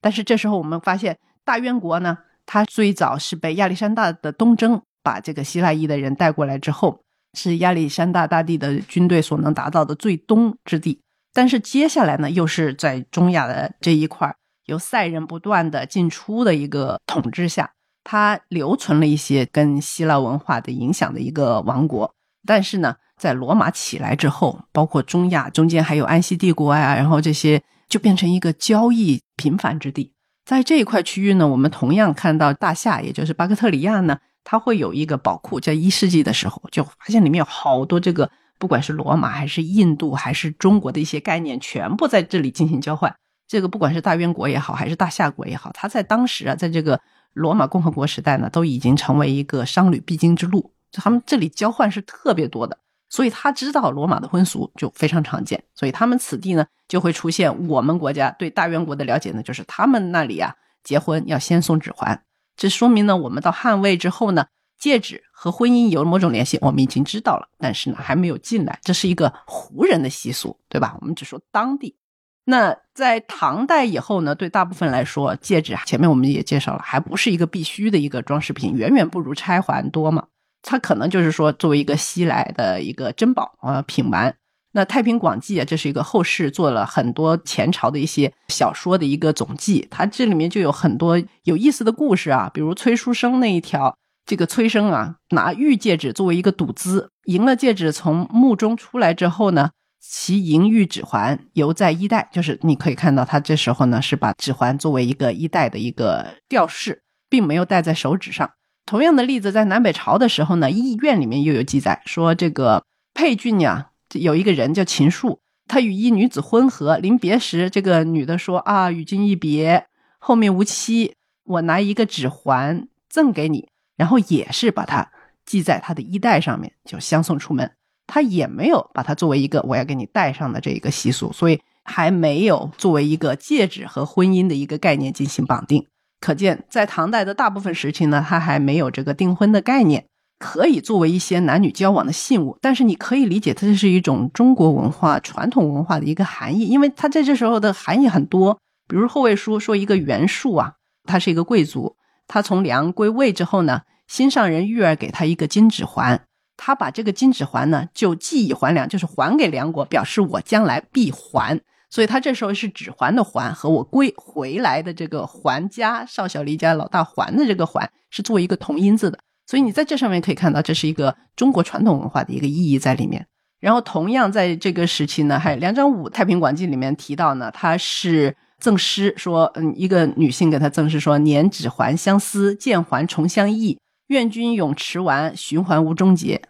[0.00, 7.00] 但是这时候我们发现，大渊国呢，它最早是被亚历山大的东征把这个希腊裔的人带过来之后，
[7.34, 11.00] 是亚历山大大帝的军队所能达到的最东之地。
[11.32, 22.14] 但是接下来呢，又是在中亚的这一块由塞人不断的进出的一个统治下，它留存了一些跟希腊文化的影响的一个王国。
[22.46, 30.12] 但是呢，在罗马起来之后，包括中亚中间还有安息帝国呀，然后这些就变成一个交易频繁之地。
[30.44, 43.12] 在这一块区域呢，我们同样看到大夏，也就是巴克特里亚呢，它会有一个宝库，在一世纪的时候就发现里面有好多这个，不管是罗马还是印度还是中国的一些概念，全部在这里进行交换。
[43.48, 47.00] 这个不管是大渊国也好，还是大夏国也好，它在当时啊，在这个
[47.32, 50.72] 罗马共和国时代呢，都已经成为一个商旅必经之路。
[50.92, 52.78] 他们这里交换是特别多的，
[53.16, 60.54] 所以他知道罗马的婚俗就非常常见，所以他们此地呢就会出现我们国家对大渊国的了解呢，就是他们那里啊
[60.84, 62.22] 结婚要先送指环，
[62.58, 64.44] 这说明呢我们到汉魏之后呢，
[64.78, 70.98] 戒指和婚姻有某种联系，我们已经知道了，但是呢还没有进来，这是一个胡人的习俗，对吧？
[71.00, 71.96] 我们只说当地。
[72.44, 80.26] 那在唐代以后呢，对大部分来说，戒指前面我们也介绍了，还不是一个必须的一个装饰品，远远不如钗环多嘛。
[80.66, 84.34] 它可能就是说作为一个西来的一个珍宝啊品玩。
[84.72, 93.96] 那《太平广记》啊，这是一个后世做了很多前朝的一些小说的一个总记，它这里面就有很多有意思的故事啊，比如崔书生那一条，
[94.26, 99.70] 这个崔生啊拿玉戒指作为一个赌资，赢了戒指从墓中出来之后呢。
[100.08, 108.48] 其银玉指环犹在衣带，就是你可以看到，他这时候呢是把指环作为一个衣带的一个吊饰，并没有戴在手指上。
[108.86, 119.86] 同样的例子，在南北朝的时候呢，医院里面又有记载说，这个沛郡呀，有一个人叫秦树，他与一女子婚合，临别时，这个女的说啊，与君一别，
[120.18, 121.14] 后面无期，
[121.44, 125.10] 我拿一个指环赠给你，然后也是把它
[125.44, 127.72] 系在他的衣带上面，就相送出门。
[128.06, 135.88] 他也没有把它作为一个我要给你戴上的这一个习俗，所以还没有作为一个戒指和婚姻的一个概念进行绑定。
[136.26, 140.06] 可见，在唐代的大部分时期呢，他还没有这个订婚的概念，
[140.40, 142.58] 可以作为一些男女交往的信物。
[142.60, 148.58] 但是你可以理解，它这是一种中国文化传统文化的一个含义，因为它在这时候的含义很多。
[148.88, 150.72] 比如后魏书说，一个袁术啊，
[151.04, 151.94] 他是一个贵族，
[152.26, 156.20] 他从梁归魏之后呢，心上人玉儿给他一个金指环。
[156.56, 161.60] 他把这个金指环呢，就寄以还梁，就是还给梁国，表示我将来必还。
[161.96, 169.18] 所以他这时候是指环的还和我归回来的这个还家少小离家老大还的这个还是作为一个同音字的。
[169.46, 173.26] 所以你在这上面可以看到，这是一个中国传统文化的一个意义在里面。
[173.60, 183.78] 然后同样在这个时期呢，还有梁章武《太平广记》里面提到呢，他是赠诗说，嗯，一个女性给他赠诗说：“年指环相思，见环重相忆。”
[184.08, 186.42] 愿君永持完，循环无终结。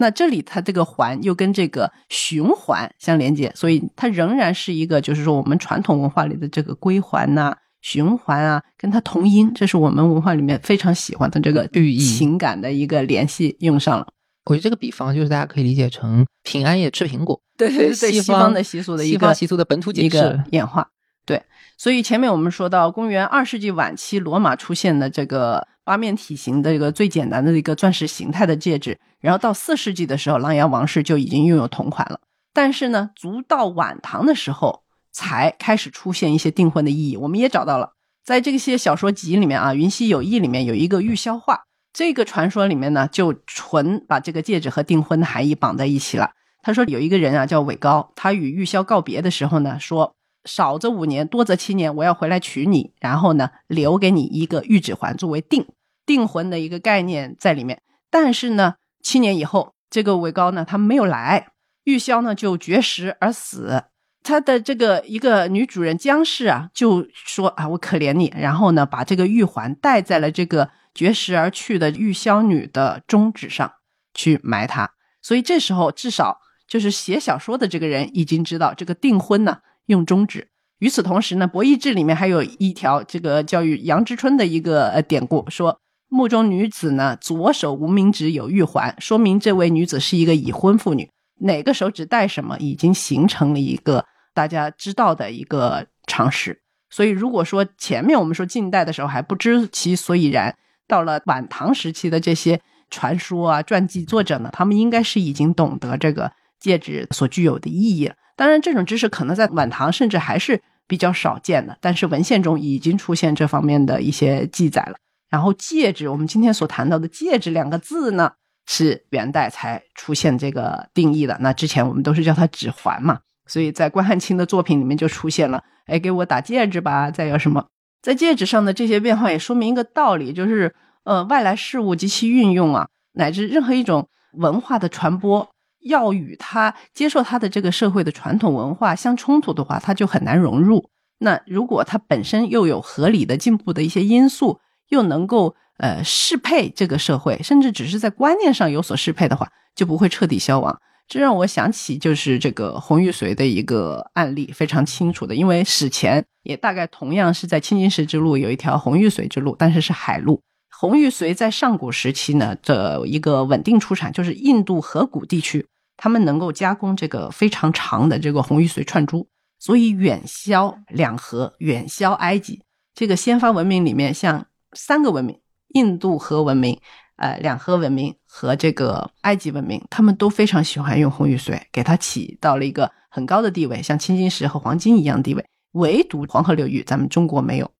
[0.00, 14.06] 那这里它这个环又跟这个循环相连接，所以它仍然是一个，就是说我们传统文化里的这个归还呐、循环啊，跟它同音，这是我们文化里面非常喜欢的这个寓意、情感的一个联系用上了。
[14.46, 20.88] 我觉得这个比方就是大家可以理解成平安夜吃苹果，对对对，西方的习俗的一个习俗的本土解释演化。
[21.26, 21.42] 对，
[21.76, 25.68] 所以前面我们说到公元二世纪晚期，罗马出现的这个。
[25.90, 32.20] 八面体型的一个最简单的一个钻石形态的戒指，然后到四世纪的时候，琅琊王氏就已经拥有同款了。
[32.54, 37.16] 但是呢，足到晚唐的时候，才开始出现一些订婚的意义。
[37.16, 46.30] 我们也找到了，在这些小说集里面啊，《云溪有义》里面有一个玉箫画，这个传说里面呢，就纯把这个戒指和订婚的含义绑在一起了。
[46.62, 50.14] 他说有一个人啊叫韦高，他与玉箫告别的时候呢，说。
[50.46, 55.66] 少则五年，多则七年，我要回来娶你，然后呢，留给你一个玉指环作为订
[56.10, 57.80] 订婚的一个概念在里面。
[58.10, 61.52] 但是呢，七年以后，这个韦高呢，他没有来，
[61.84, 63.84] 玉箫呢就绝食而死。
[64.24, 73.70] 他的这个一个女主人姜氏啊，就说啊，我可怜你，然后呢，把这个玉环戴在了这个绝食而去的玉箫女的中指上
[74.12, 74.90] 去埋她。
[75.22, 79.58] 所以这时候，至少就是写小说的这个人已经知道这个订婚呢。
[79.86, 80.48] 用中指。
[80.78, 85.80] 与此同时呢，《博弈志》里面还有一条这个教育杨之春的一个典故，说
[86.10, 91.08] 墓中女子呢左手无名指有玉环，说明这位女子是一个已婚妇女。
[91.42, 94.04] 哪个手指戴什么，已经形成了一个
[94.34, 96.60] 大家知道的一个常识。
[96.90, 100.54] 所以，如果说前面我们说近代的时候还不知其所以然，
[100.88, 108.16] 到了晚唐时期的这些传说啊、传记作者呢，他们应该是已经懂得这个戒指所具有的意义了。
[108.36, 114.96] 当然，这种知识可能在晚唐甚至还是比较少见的，但是文献中已经出现这方面的一些记载了。
[115.30, 118.32] 然后，戒指，我们今天所谈到的“戒指”两个字呢，
[118.66, 121.38] 是元代才出现这个定义的。
[121.40, 127.64] 那之前我们都是叫它指环嘛，所以在关汉卿的作品里面就出现了哎，给我打戒指吧，再有什么？
[128.02, 130.74] 在戒指上的这些变化也说明一个道理，就是
[131.04, 135.48] 呃，外来事物及其运用啊，乃至任何一种文化的传播，
[135.84, 140.88] 要与它接受它的这个社会的传统文化相冲突的话，它就很难融入。
[141.18, 144.58] 那如果它本身又有合理的进步的一些因素，
[144.90, 150.80] 又能够呃适配这个社会，甚至只是在观念上有所适配的话，就不会彻底消亡。
[151.08, 155.34] 这让我想起就是这个红玉髓的一个案例，非常清楚的。
[155.34, 160.40] 因为史前也大概同样是在青金石之路有一条红玉髓之路，但是是海路。
[160.70, 165.66] 红玉髓在上古时期呢的一个稳定出产，就是印度河谷地区，
[165.96, 169.26] 他们能够加工这个非常长的这个红玉髓串珠，
[169.58, 172.62] 所以远销两河，远销埃及。
[172.94, 176.78] 这个先发文明里面，像三个文明，印度河文明。
[177.16, 185.44] 呃，两河文明和这个埃及文明，他们都非常喜欢用红玉髓，给它起到了一个很高的地位，像青金石和黄金一样地位。
[185.72, 187.70] 唯独黄河流域，咱们中国没有。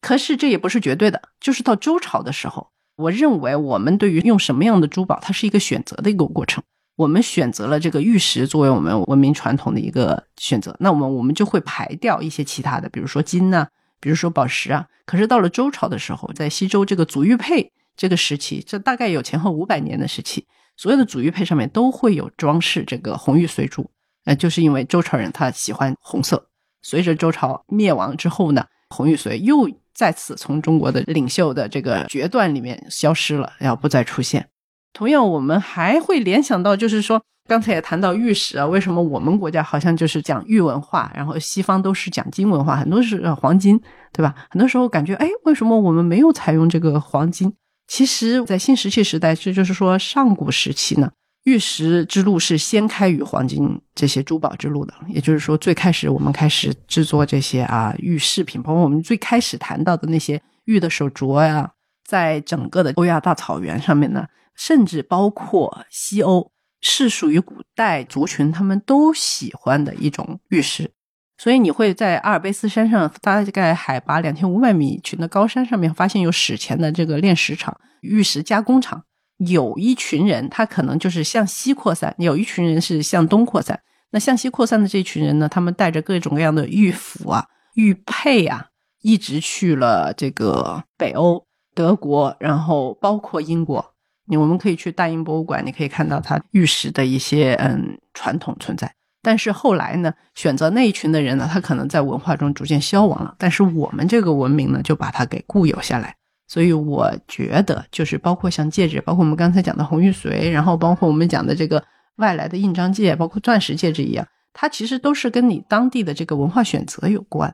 [0.00, 6.64] 可是这也不是绝对的，就是到周朝的时候，我认为我们对于用什么样的珠宝，它是一个选择的一个过程。
[6.96, 13.68] 我们选择了这个玉石作为我们文明传统的一个选择，那我们我们就会排掉一些其他的，比如说金呐，
[14.00, 14.86] 比如说宝石啊。
[15.04, 17.72] 可是到了周朝的时候，在西周这个祖玉佩。
[17.98, 23.90] 这个时期，这大概有前后五百年的时期，所有的祖玉佩上面都会有装饰这个红玉髓珠，
[24.26, 26.50] 呃，就是因为周朝人他喜欢红色。
[26.82, 34.50] 随着周朝灭亡之后呢，红玉髓又再次从中国的领袖的这个决断里面消失了，要不再出现。
[34.92, 43.80] 同样，我们还会联想到，就是说刚才也谈到玉石啊，为什么我们国家好像就是讲玉文化，然后西方都是讲金文化，很多是黄金，
[44.12, 44.34] 对吧？
[44.50, 47.52] 很多时候感觉，哎，为什么我们没有采用这个黄金？
[47.86, 51.08] 其实，在新石器时代，这就是说上古时期呢，
[51.44, 54.92] 玉石之路是先开于黄金这些珠宝之路的。
[55.06, 61.70] 也就是说，最开始我们开始制作这些啊玉饰品，包括我们最开始谈到的那些玉的手镯呀，
[62.04, 64.26] 在整个的欧亚大草原上面呢，
[64.56, 70.90] 甚至包括西欧，是属于古代族群他们都喜欢的一种玉石。
[71.38, 79.04] 所以你会在阿尔卑斯山上，大概海拔两千五百米群的高山上面，发现有史前的这个炼石厂、玉石加工厂。
[79.38, 83.78] 有一群人，他可能就是向西扩散；有一群人是向东扩散。
[84.12, 88.68] 那向西扩散的这群人呢，他们带着各种各样的玉斧啊、玉佩啊，
[89.02, 93.92] 一直去了这个北欧、德国，然后包括英国。
[94.26, 98.92] 你我们可以去大英博物馆，你可以看到它玉石的一些嗯传统存在。
[99.22, 103.34] 但是后来呢，选择那一群的人呢，他可能在文化中逐渐消亡了。
[103.38, 106.14] 但是我们这个文明呢，就把它给固有下来。
[106.46, 111.82] 所以我觉得，就是包括像戒指，包括我们刚才讲的红玉髓，然后包括我们讲的这个
[112.18, 117.52] 外来的印章戒，包括钻石戒指一样，它其实都是跟你当地的这个文化选择有关。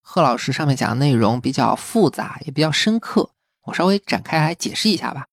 [0.00, 3.30] 贺老师上面讲的内容比较复杂，也比较深刻，
[3.64, 5.26] 我稍微展开来解释一下吧。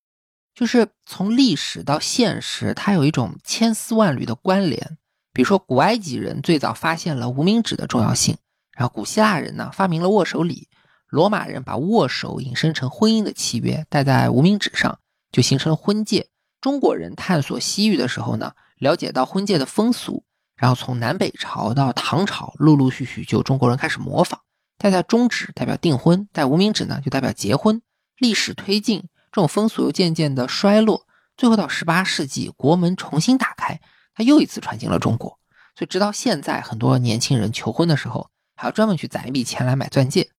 [0.55, 4.97] 就是从历史到现实，它有一种千丝万缕的关联。
[5.33, 8.37] 比如说，古埃及人最早发现了无名指的重要性，
[8.71, 10.69] 然后古希腊人呢发明了握手礼，
[11.09, 14.97] 罗马人把握手引申成婚姻的契约，戴在无名指上，
[15.29, 16.29] 就形成了婚戒。
[16.61, 20.23] 中国人探索西域的时候呢，了解到婚戒的风俗，
[20.55, 24.39] 然后从南北朝到唐朝，陆陆续续就中国人开始模仿，
[24.77, 27.81] 戴在中指代表订婚，戴无名指呢就代表结婚。
[28.17, 31.05] 历史推进，这种风俗又渐渐的衰落，
[31.36, 33.81] 最后到十八世纪，国门重新打开。
[34.13, 35.38] 它又一次传进了中国，
[35.75, 40.29] 所以直到现在，很多年轻人求婚的时候还要专门去攒一笔钱来买钻戒。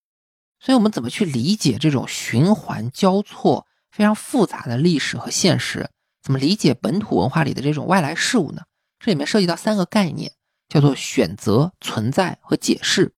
[0.61, 5.91] 所以，我们怎么去理解这种循环交错、非常复杂的历史和现实？
[6.23, 8.63] 怎么理解本土文化里的这种外来事物呢？
[8.99, 10.33] 这里面涉及到三个概念，
[10.71, 13.13] 叫做选择、存在和解释。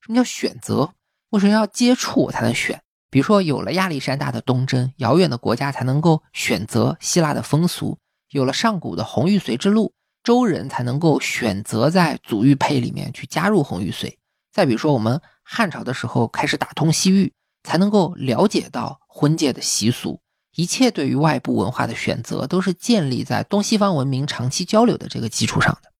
[0.00, 0.94] 什么叫选择？
[1.28, 2.82] 为什么要接触我才能选？
[3.10, 7.98] 比如说，有了亚历山大的东征，遥远的国家才能够选择希腊的风俗。
[8.30, 9.92] 有了上古的红玉髓之路，
[10.22, 14.16] 周人才能够选择在祖玉佩里面去加入红玉髓。
[14.52, 17.32] 再比如说，我们汉朝的时候开始打通西域，
[17.64, 20.20] 才能够了解到婚戒的习俗。
[20.54, 25.90] 一切对于外部文化的选择，都是建立在东西方文明长期交流的这个基础上的。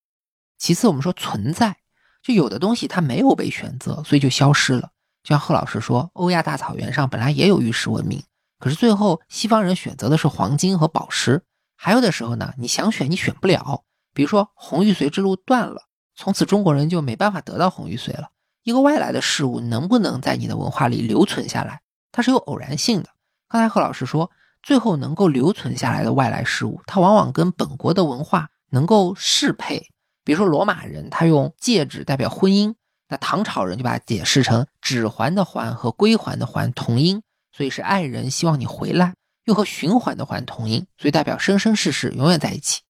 [0.59, 1.79] 其次，我们说存在，
[2.23, 4.91] 就有的东西它没有被选择，所以就消失了。
[5.23, 8.23] 就像贺老师说，欧亚大草原上本来也有玉石文明，
[8.59, 11.43] 可是最后西方人选择的是黄金和宝石。
[11.77, 13.83] 还有的时候呢，你想选你选不了，
[14.14, 15.83] 比如说红玉髓之路断了，
[16.14, 18.31] 从此中国人就没办法得到红玉髓了。
[18.62, 21.81] 一个外来的事物能不能在你的文化里留存下来，
[22.12, 23.09] 它是有偶然性的。
[23.49, 24.31] 刚才贺老师说，
[24.62, 29.89] 最后能够留存下来的外来事物，它往往跟本国的文化能够适配。
[30.23, 32.75] 比如说罗马人，他用戒指代表婚姻，
[33.11, 42.83] 那唐朝人就把它解释成指环的环和归还的还同音，所以是爱人希望你回来，又和循环的环同音，所以代表生生世世永远在一起。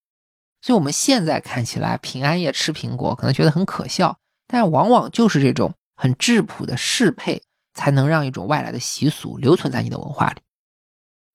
[0.61, 7.43] 所以我们现在看起来平安夜吃苹果可能觉得很可笑，但往往就是这种很质朴的适配，
[7.73, 10.43] 才能让一种外来的习俗留存在你的文化里。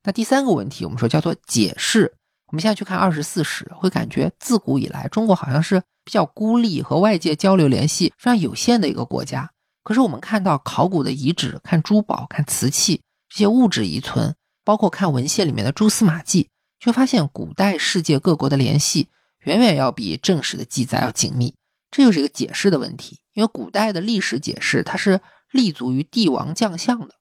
[0.04, 2.14] 那第三个问题，我们说叫做解释。
[2.56, 9.52] 我们现在去看二十四史，会感觉自古以来中国好像是比较孤立和外界交流联系非常有限的一个国家。
[9.84, 14.34] 可是我们看到考古的遗址、看珠宝、看瓷器这些物质遗存，
[14.64, 16.48] 包括看文献里面的蛛丝马迹，
[16.80, 21.56] 却发现古代世界各国的联系远远要比正史的记载要紧密。
[21.92, 25.20] 这就是一个解释的问题，因为古代的历史解释它是
[25.52, 27.16] 立足于帝王将相的，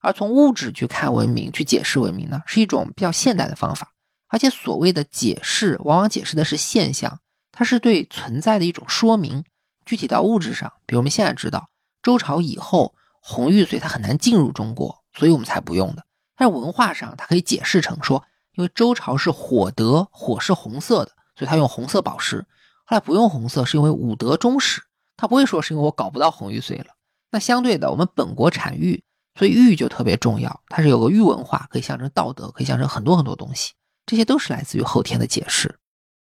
[0.00, 3.92] 而从物质去看文明、去解释文明呢，是一种比较现代的方法。
[4.30, 7.20] 而且所谓的解释，往往解释的是现象，
[7.52, 9.44] 它是对存在的一种说明。
[9.84, 11.68] 具体到物质上，比如我们现在知道，
[12.00, 16.04] 周朝以后红玉髓它很难进入中国，所以我们才不用的。
[16.36, 18.24] 但是文化上，它可以解释成说，
[18.54, 22.46] 因为周朝是火德，火是红色的，所以它用红色宝石。
[22.84, 24.82] 后来不用红色，是因为武德忠始，
[25.16, 26.86] 他不会说是因为我搞不到红玉髓了。
[27.32, 29.02] 那相对的，我们本国产玉，
[29.36, 33.72] 所以玉就特别重要，它是有个玉文化，可以象征道德，可以象征很多很多东西。
[34.10, 35.72] 这些都是来自于后天的解释。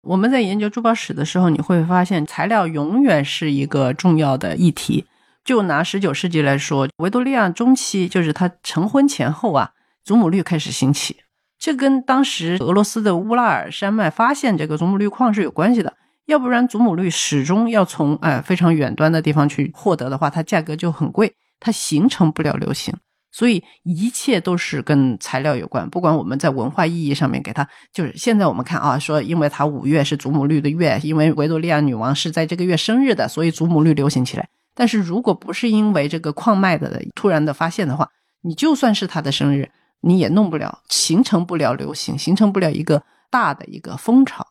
[0.01, 5.05] 我们在研究珠宝史的时候，你会发现材料永远是一个重要的议题。
[5.43, 9.73] 就拿十九世纪来说，维多利亚中期，就是他成婚前后啊，
[10.03, 11.17] 祖母绿开始兴起，
[11.59, 15.93] 这跟当时俄罗斯的乌拉尔山脉发现这个祖母绿矿是有关系的。
[16.25, 22.95] 要不然，祖母绿始终要从哎非常远端的地方去获得的话，它价格就很贵，它形成不了流行。
[23.35, 34.47] 所以一切都是跟材料有关，不管我们在文化意义上面给它，就是现在我们看啊，说因为它五月是祖母绿的月，因为维多利亚女王是在这个月生日的，所以祖母绿流行起来。
[34.73, 38.09] 但是如果不是因为这个矿脉的突然的发现的话，
[38.41, 39.69] 你就算是他的生日，
[39.99, 44.47] 你也弄不了，形成不了流行，形成不了一个大的一个风潮。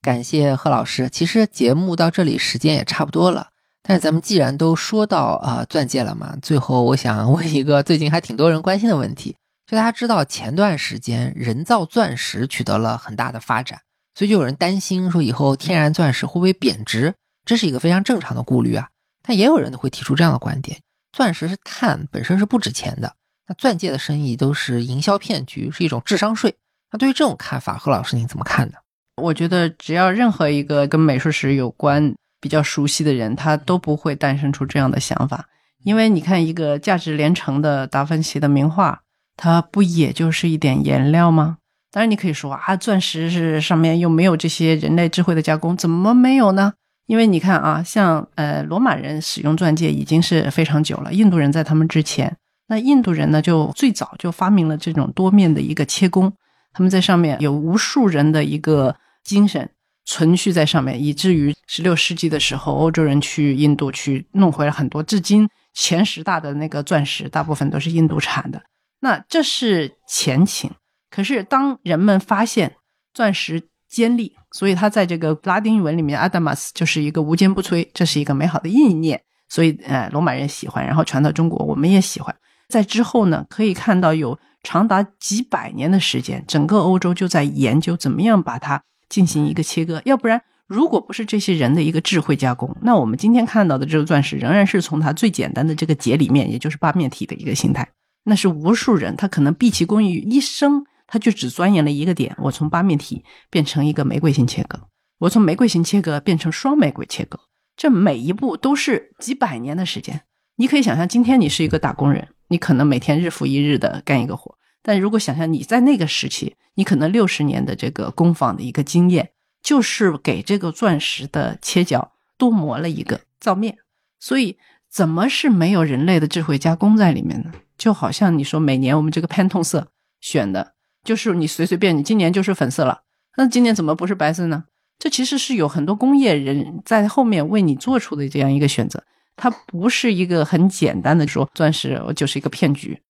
[0.00, 3.48] 感谢贺老师，其实节目到这里时间也差不多了。
[3.84, 13.80] 但是咱们既然都说到啊钻戒了嘛，最后我想问一个最近还挺多人关心的问题，就大家知道前段时间人造钻石取得了很大的发展，
[14.14, 17.12] 所以就有人担心说以后天然钻石会不会贬值，
[17.44, 18.88] 这是一个非常正常的顾虑啊。
[19.26, 20.80] 但也有人会提出这样的观点：
[21.12, 23.12] 钻石是碳，本身是不值钱的，
[23.48, 26.54] 那钻戒的生意都是营销骗局，是一种智商税。
[26.92, 28.74] 那对于这种看法，何老师您怎么看呢？
[29.20, 32.14] 我觉得只要任何一个跟美术史有关。
[32.42, 35.46] 比较熟悉的人，他都不会诞生出这样的想法，
[35.84, 39.00] 因为你看一个价值连城的达芬奇的名画，
[39.36, 41.58] 它不也就是一点颜料吗？
[41.92, 46.72] 当然，你可以说啊，钻石是上面又没有这些人类智慧的加工，怎么没有呢？
[47.06, 52.36] 因为你看啊，像呃罗马人使用钻戒已经是非常久了，印度人在他们之前，
[52.66, 56.32] 那印度人呢就最早就发明了这种多面的一个切工，
[56.72, 59.68] 他们在上面有无数人的一个精神。
[60.04, 68.62] 存续在上面，以至于十六世纪的时候，欧洲人去印度去弄回了很多，至今前十大的那个钻石，大部分都是印度产的。
[69.00, 70.70] 那这是前情。
[71.10, 72.76] 可是当人们发现
[73.14, 79.22] 钻石坚利，所以它在这个拉丁语文里面，adamas 就是一个无坚不摧，这是一个美好的意念。
[79.48, 82.34] 所以，呃，罗马人喜欢，然后传到中国，我们也喜欢。
[82.68, 88.82] 在之后呢，可以看到有长达几百年的时间，整个欧洲就在研究怎么样把它。
[89.12, 97.86] 进行一个切割，要不然，如果不是这些人的一个智慧加工，那我们今天看到的这个钻石仍然是从它最简单的这个结里面，也就是八面体的一个形态。
[98.24, 104.80] 那是无数人，他可能毕其功于一生，他就只钻研了一个点：我从八面体变成一个玫瑰型切割，
[105.18, 107.38] 我从玫瑰型切割变成双玫瑰切割。
[107.76, 110.22] 这每一步都是几百年的时间。
[110.56, 114.56] 你可以想象，今天你是一个打工人，你可能每天日复一日的干一个活。
[114.82, 119.30] 但如果想象你在那个时期，你可能六十年的这个工坊的一个经验，
[119.62, 123.78] 就是给这个钻石的切角多磨了一个造面。
[124.18, 124.56] 所以，
[124.90, 127.52] 怎么是没有人类的智慧加工在里面呢？
[127.78, 129.88] 就好像你说每年我们这个 Pantone 色
[130.20, 133.02] 选的，就是你随随便，你今年就是粉色了，
[133.36, 134.64] 那今年怎么不是白色呢？
[134.98, 139.02] 这其实是有很多工业人在后面为你做出的这样一个选择，
[139.34, 143.00] 它不是一个很简单的说钻石就是一个骗局。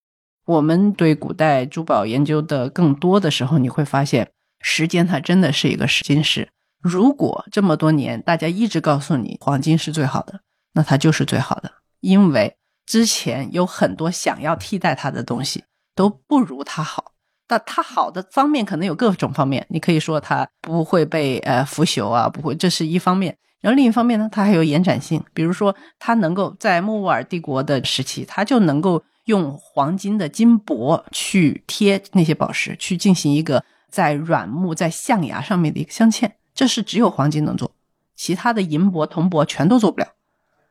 [0.47, 6.49] 我们对古代珠宝研究的更多的时候，你会发现，时间它真的是一个试金石。
[6.81, 10.41] 如果这么多年大家一直告诉你黄金是最好的，
[10.75, 11.71] 那它就是最好的，
[12.01, 15.65] 因为之前有很多想要替代它的东西
[15.95, 17.13] 都不如它好。
[17.49, 23.37] 那它好的方面可能有各种方面，你可以说它不会被呃腐朽啊，不会，这是一方面。
[23.61, 37.73] 然后另一方面呢，它还有延展性，比如说它能够在莫卧儿帝国的时期，它就能够用黄金的金箔去贴那些宝石，去进行一个在软木在象牙上面的一个镶嵌，这是只有黄金能做，
[38.17, 40.09] 其他的银箔、铜箔全都做不了。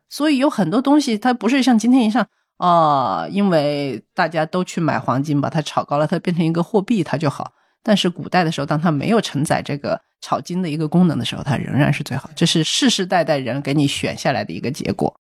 [0.10, 7.54] 所以有很多东西，它不是像今天一样，啊，因为大家都去买黄金，把它炒高了，它变成一个货币，它就好。
[7.82, 12.30] 但是古代的时候，当它没有承载这个炒金的一个功能的时候，它仍然是最好。
[12.36, 15.16] 这是世世代代人给你选下来的一个结果。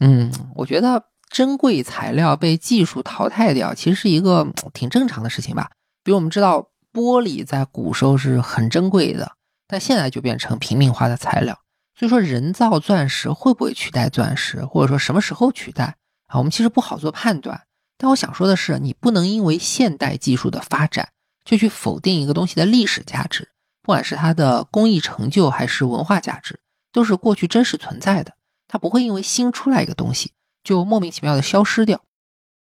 [0.00, 1.02] 嗯，我觉得
[1.34, 5.68] 珍贵材料被技术淘汰掉，其实是一个挺正常的事情吧。
[6.04, 9.32] 比如我们知道玻璃在古时候是很珍贵的，
[9.66, 11.58] 但现在就变成平民化的材料。
[11.98, 15.96] 所以说，人造钻石会不会取代钻石，或者说什么时候取代
[16.28, 16.38] 啊？
[16.38, 17.62] 我们其实不好做判断。
[17.98, 21.08] 但我想说的是，你不能因为现代技术的发展
[21.44, 23.48] 就去否定一个东西的历史价值，
[23.82, 26.60] 不管是它的工艺成就还是文化价值，
[26.92, 28.34] 都是过去真实存在的。
[28.68, 30.30] 它不会因为新出来一个东西
[30.64, 32.02] 就莫名其妙的消失掉。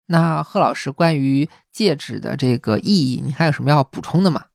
[0.07, 4.45] 那贺老师关于戒指的这个意义，你还有什么要补充的吗？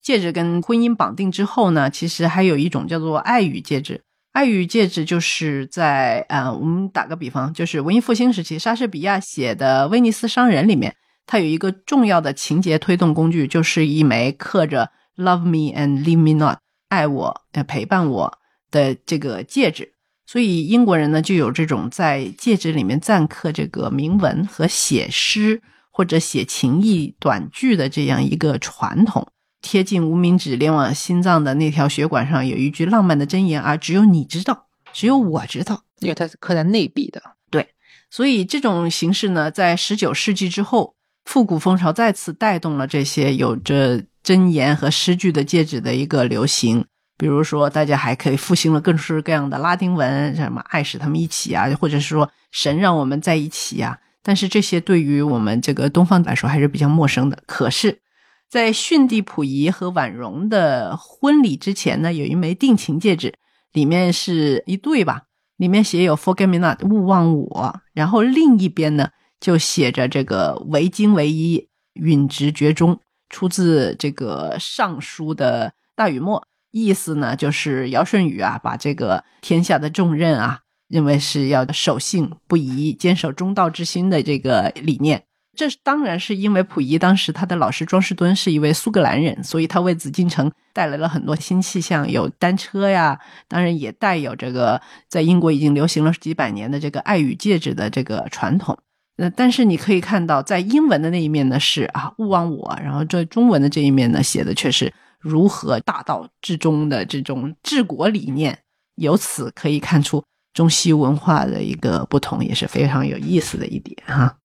[0.00, 4.04] 戒指跟婚姻绑定之后呢，其实还有一种叫做爱与戒指。
[4.32, 10.94] 爱与戒指就是在呃，我们打个比方，就是文艺复兴时期，莎士比亚写的《威尼斯商人》里面，
[11.26, 16.58] 它有一个重要的情节推动工具，就是一枚刻着 “Love me and leave me not”，
[16.88, 18.38] 爱我呃陪伴我
[18.70, 19.94] 的这个戒指。
[20.26, 29.28] 所以英国人呢，就有这种在戒指里面錾刻这个铭文和写诗或者写情意短句的这样一个传统。
[29.62, 37.22] 贴近无名指，连往心脏的那条血管上有一句浪漫的箴言，而只有你知道，只有我知道，因为它是刻在内壁的。
[37.50, 37.68] 对，
[38.10, 40.94] 所以这种形式呢，在十九世纪之后，
[41.24, 46.84] 复古风潮再次带动了这些有着箴言和诗句的戒指的一个流行。
[47.16, 53.98] 比如说，大家还可以复兴了各式各样的拉丁文，什么“爱使他们一起”啊，或者是说“神让我们在一起”呀。
[54.22, 57.42] 但是这些对于我们这个东方来说还是比较陌生的。
[57.46, 58.00] 可是。
[58.48, 63.34] 在逊帝溥仪和婉容的婚礼之前呢，有一枚定情戒指，
[63.72, 65.22] 里面是一对吧？
[65.56, 67.80] 里面写有 “Forget me not”，勿忘我。
[67.92, 69.10] 然后另一边呢，
[69.40, 76.40] 就写着这个“唯精唯一，允直绝中”，出自这个《尚书》的大禹谟。
[76.70, 85.22] 意思呢，就是尧舜禹啊，把这个天下的重任啊，认为是要守信不疑、坚守中道之心的这个理念。
[85.56, 93.18] 这当然是因为溥仪当时他的老师庄士敦是一位苏格兰人，所以他为紫禁城带来了很多新气象，有单车呀，
[93.48, 94.78] 当然也带有这个
[95.08, 98.76] 在英国已经流行了几百年的这个爱与戒指的这个传统。
[99.16, 104.92] 呃，但是你可以看到，在英文的那一面呢是啊勿忘我，然后在中文的这一面呢写的却是
[105.26, 108.58] 如何大道至中的这种治国理念，
[108.94, 110.22] 由此可以看出
[110.54, 114.36] 中西文化的一个不同，也是非常有意思的一点哈。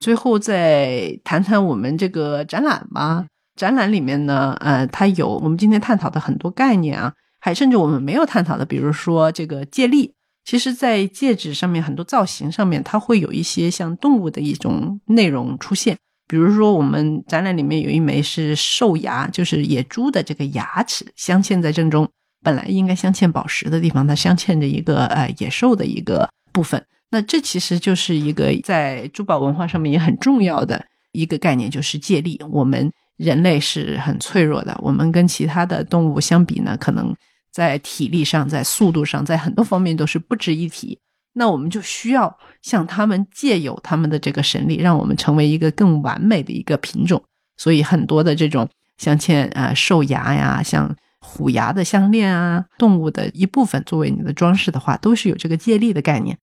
[0.00, 3.26] 最后再谈谈我们这个展览吧。
[3.54, 10.14] 展览里面呢，呃，它有我们今天探讨的很多概念啊，还甚至我们没有探讨的，比如说这个戒力。
[10.44, 15.96] 其实，在戒指上面很多造型上面，它会有一些像动物的一种内容出现。
[16.28, 22.08] 比如说，我们展览里面有一枚是兽牙，就是野猪的这个牙齿镶嵌在正中，
[22.42, 26.82] 本来应该镶嵌宝石的地方，它镶嵌着一个呃野兽的一个部分。
[27.10, 30.82] 那这其实就是一个在珠宝文化上面也很重要的
[31.12, 32.40] 一个概念，就是借力。
[32.50, 37.14] 我们人类是很脆弱的，我们跟其他的动物相比呢，可能
[37.52, 40.98] 在体力上、在速度上、在很多方面都是不值一提。
[41.34, 47.22] 那我们就需要向他们借有他们的这个神力，让我们成为一个更完美的一个品种。
[47.56, 48.68] 所以很多的这种
[48.98, 56.36] 镶嵌啊兽牙呀、像虎牙的项链啊，动物的一部分作为你的装饰的话，都是有这个借力的概念。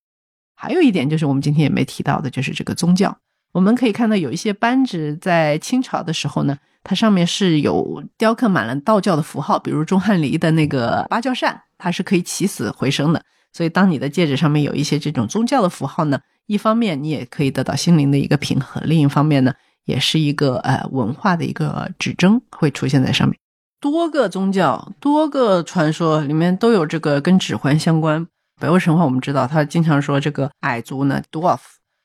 [0.56, 3.18] 还有一点就是，我们今天也没提到的，就是这个宗教。
[3.52, 13.24] 我们可以看到有一些扳指在清朝的时候呢，它上面是有雕刻满了道教的符号，比如钟汉离的那个芭蕉扇，它是可以起死回生的。
[13.52, 19.54] 所以，当你的戒指上面有一些这种宗教的符号呢，一方面你也可以得到心灵的一个平衡，另一方面呢，
[19.86, 23.38] 也是一个呃文化的一个指征会出现在上面。
[23.82, 28.28] 多个宗教、多个传说里面都有这个跟指环相关。
[28.60, 31.60] 北欧神话我们知道，他经常说这个矮族呢，dwarf，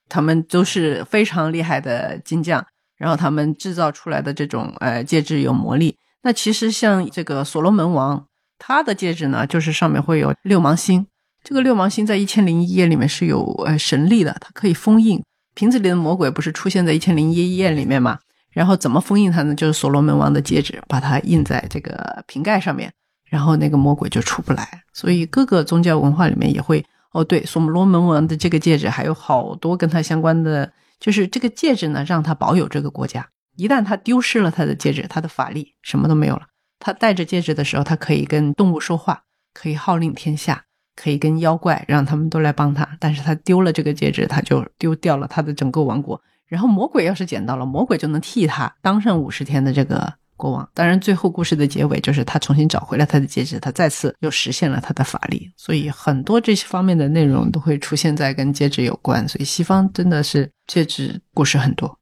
[0.09, 2.65] 他们都是非常厉害的金匠，
[2.97, 5.97] 然后他们制造出来的这种呃戒指有魔力。
[6.23, 8.25] 那其实像这个所罗门王，
[8.59, 11.07] 他的戒指呢，就是上面会有六芒星。
[11.45, 15.23] 这个六芒星在一千零一夜里面是有呃神力的，它可以封印。
[15.55, 18.19] 瓶子里的魔鬼不是出现在一千零一夜里面吗？
[18.51, 19.55] 然后怎么封印它呢？
[19.55, 22.91] 就是所罗门王的戒指，把它印在这个瓶盖上面。
[23.29, 24.83] 然后那个魔鬼就出不来。
[24.95, 33.29] 所以各个宗教文化里面也会哦，对，所罗门王的这个戒指还有好多跟他相关的，就是这个戒指呢，让他保有这个国家。
[33.57, 36.47] 一旦他丢失了他的戒指，他的法力什么都没有了。
[36.79, 40.65] 他戴着戒指的时候，他可以跟动物说话，可以号令天下，
[40.97, 42.89] 可以跟妖怪让他们都来帮他。
[42.99, 46.21] 但是他丢了这个戒指，他就丢掉了他的整个王国。
[46.47, 50.69] 然后魔鬼要是捡到了，魔鬼就能替他当上五十天的这个国王。
[50.75, 55.51] 当然，最后故事的结尾就是他重新找回了他的戒指，他再次又实现了他的法力。
[55.57, 59.27] 所以很多这些方面的内容都会出现在跟戒指有关。
[59.27, 61.99] 所以西方真的是戒指故事很多。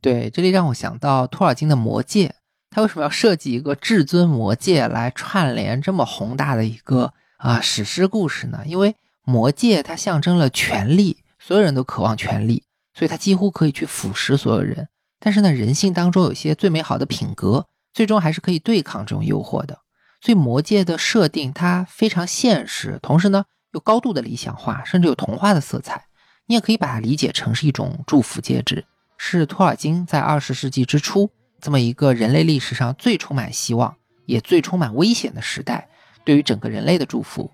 [0.00, 2.26] 对，这里让我想到托尔金的《魔戒》，
[2.70, 8.62] 他为什么要设计一个至尊魔戒来串联这么宏大的一个啊史诗故事呢？
[8.66, 14.88] 因为魔戒它象征了权力，所有人都渴望权力，所以它几乎可以去腐蚀所有人。
[15.20, 19.78] 但是呢，人性当中有些最美好的品格，最终还是可以对抗这种诱惑的。
[20.20, 26.06] 所以魔戒的设定它非常现实，同时呢又高度的理想化，甚至有童话的色彩。
[26.46, 28.84] 你也可以把它理解成是一种祝福戒指。
[29.16, 33.96] 是托尔金在二十世纪之初这么一个人类历史上最充满希望
[34.26, 35.88] 也最充满危险的时代，
[36.24, 37.50] 对于整个人类的祝福。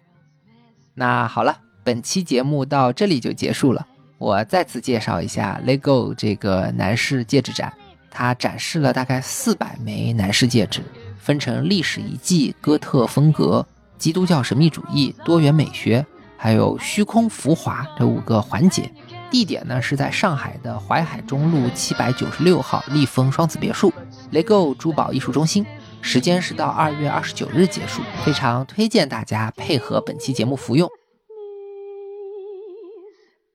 [0.95, 3.87] 那好了，本期节目到这里就结束了。
[4.19, 7.73] 我再次介绍一下 LEGO 这个男士戒指展，
[8.11, 10.83] 它展示了大概四百枚男士戒指，
[11.19, 13.67] 分成历史遗迹、哥特风格、
[13.99, 18.91] 基督教神秘主义、多元美学，还有虚空浮华这五个环节。
[19.31, 23.93] 地点呢是在上海的淮海中路七百九十六号立丰双子别墅
[24.31, 25.67] ，LEGO 珠宝艺术中心。
[26.05, 30.89] 时间是到二月二十九日结束，非常推荐大家配合本期节目服用。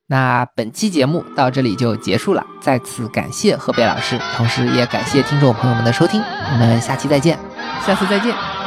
[0.07, 7.37] 那本期节目到这里就结束了，再次感谢河北老师，同时也感谢听众朋友们的收听，我们下期再见，
[7.85, 8.58] 下次再见。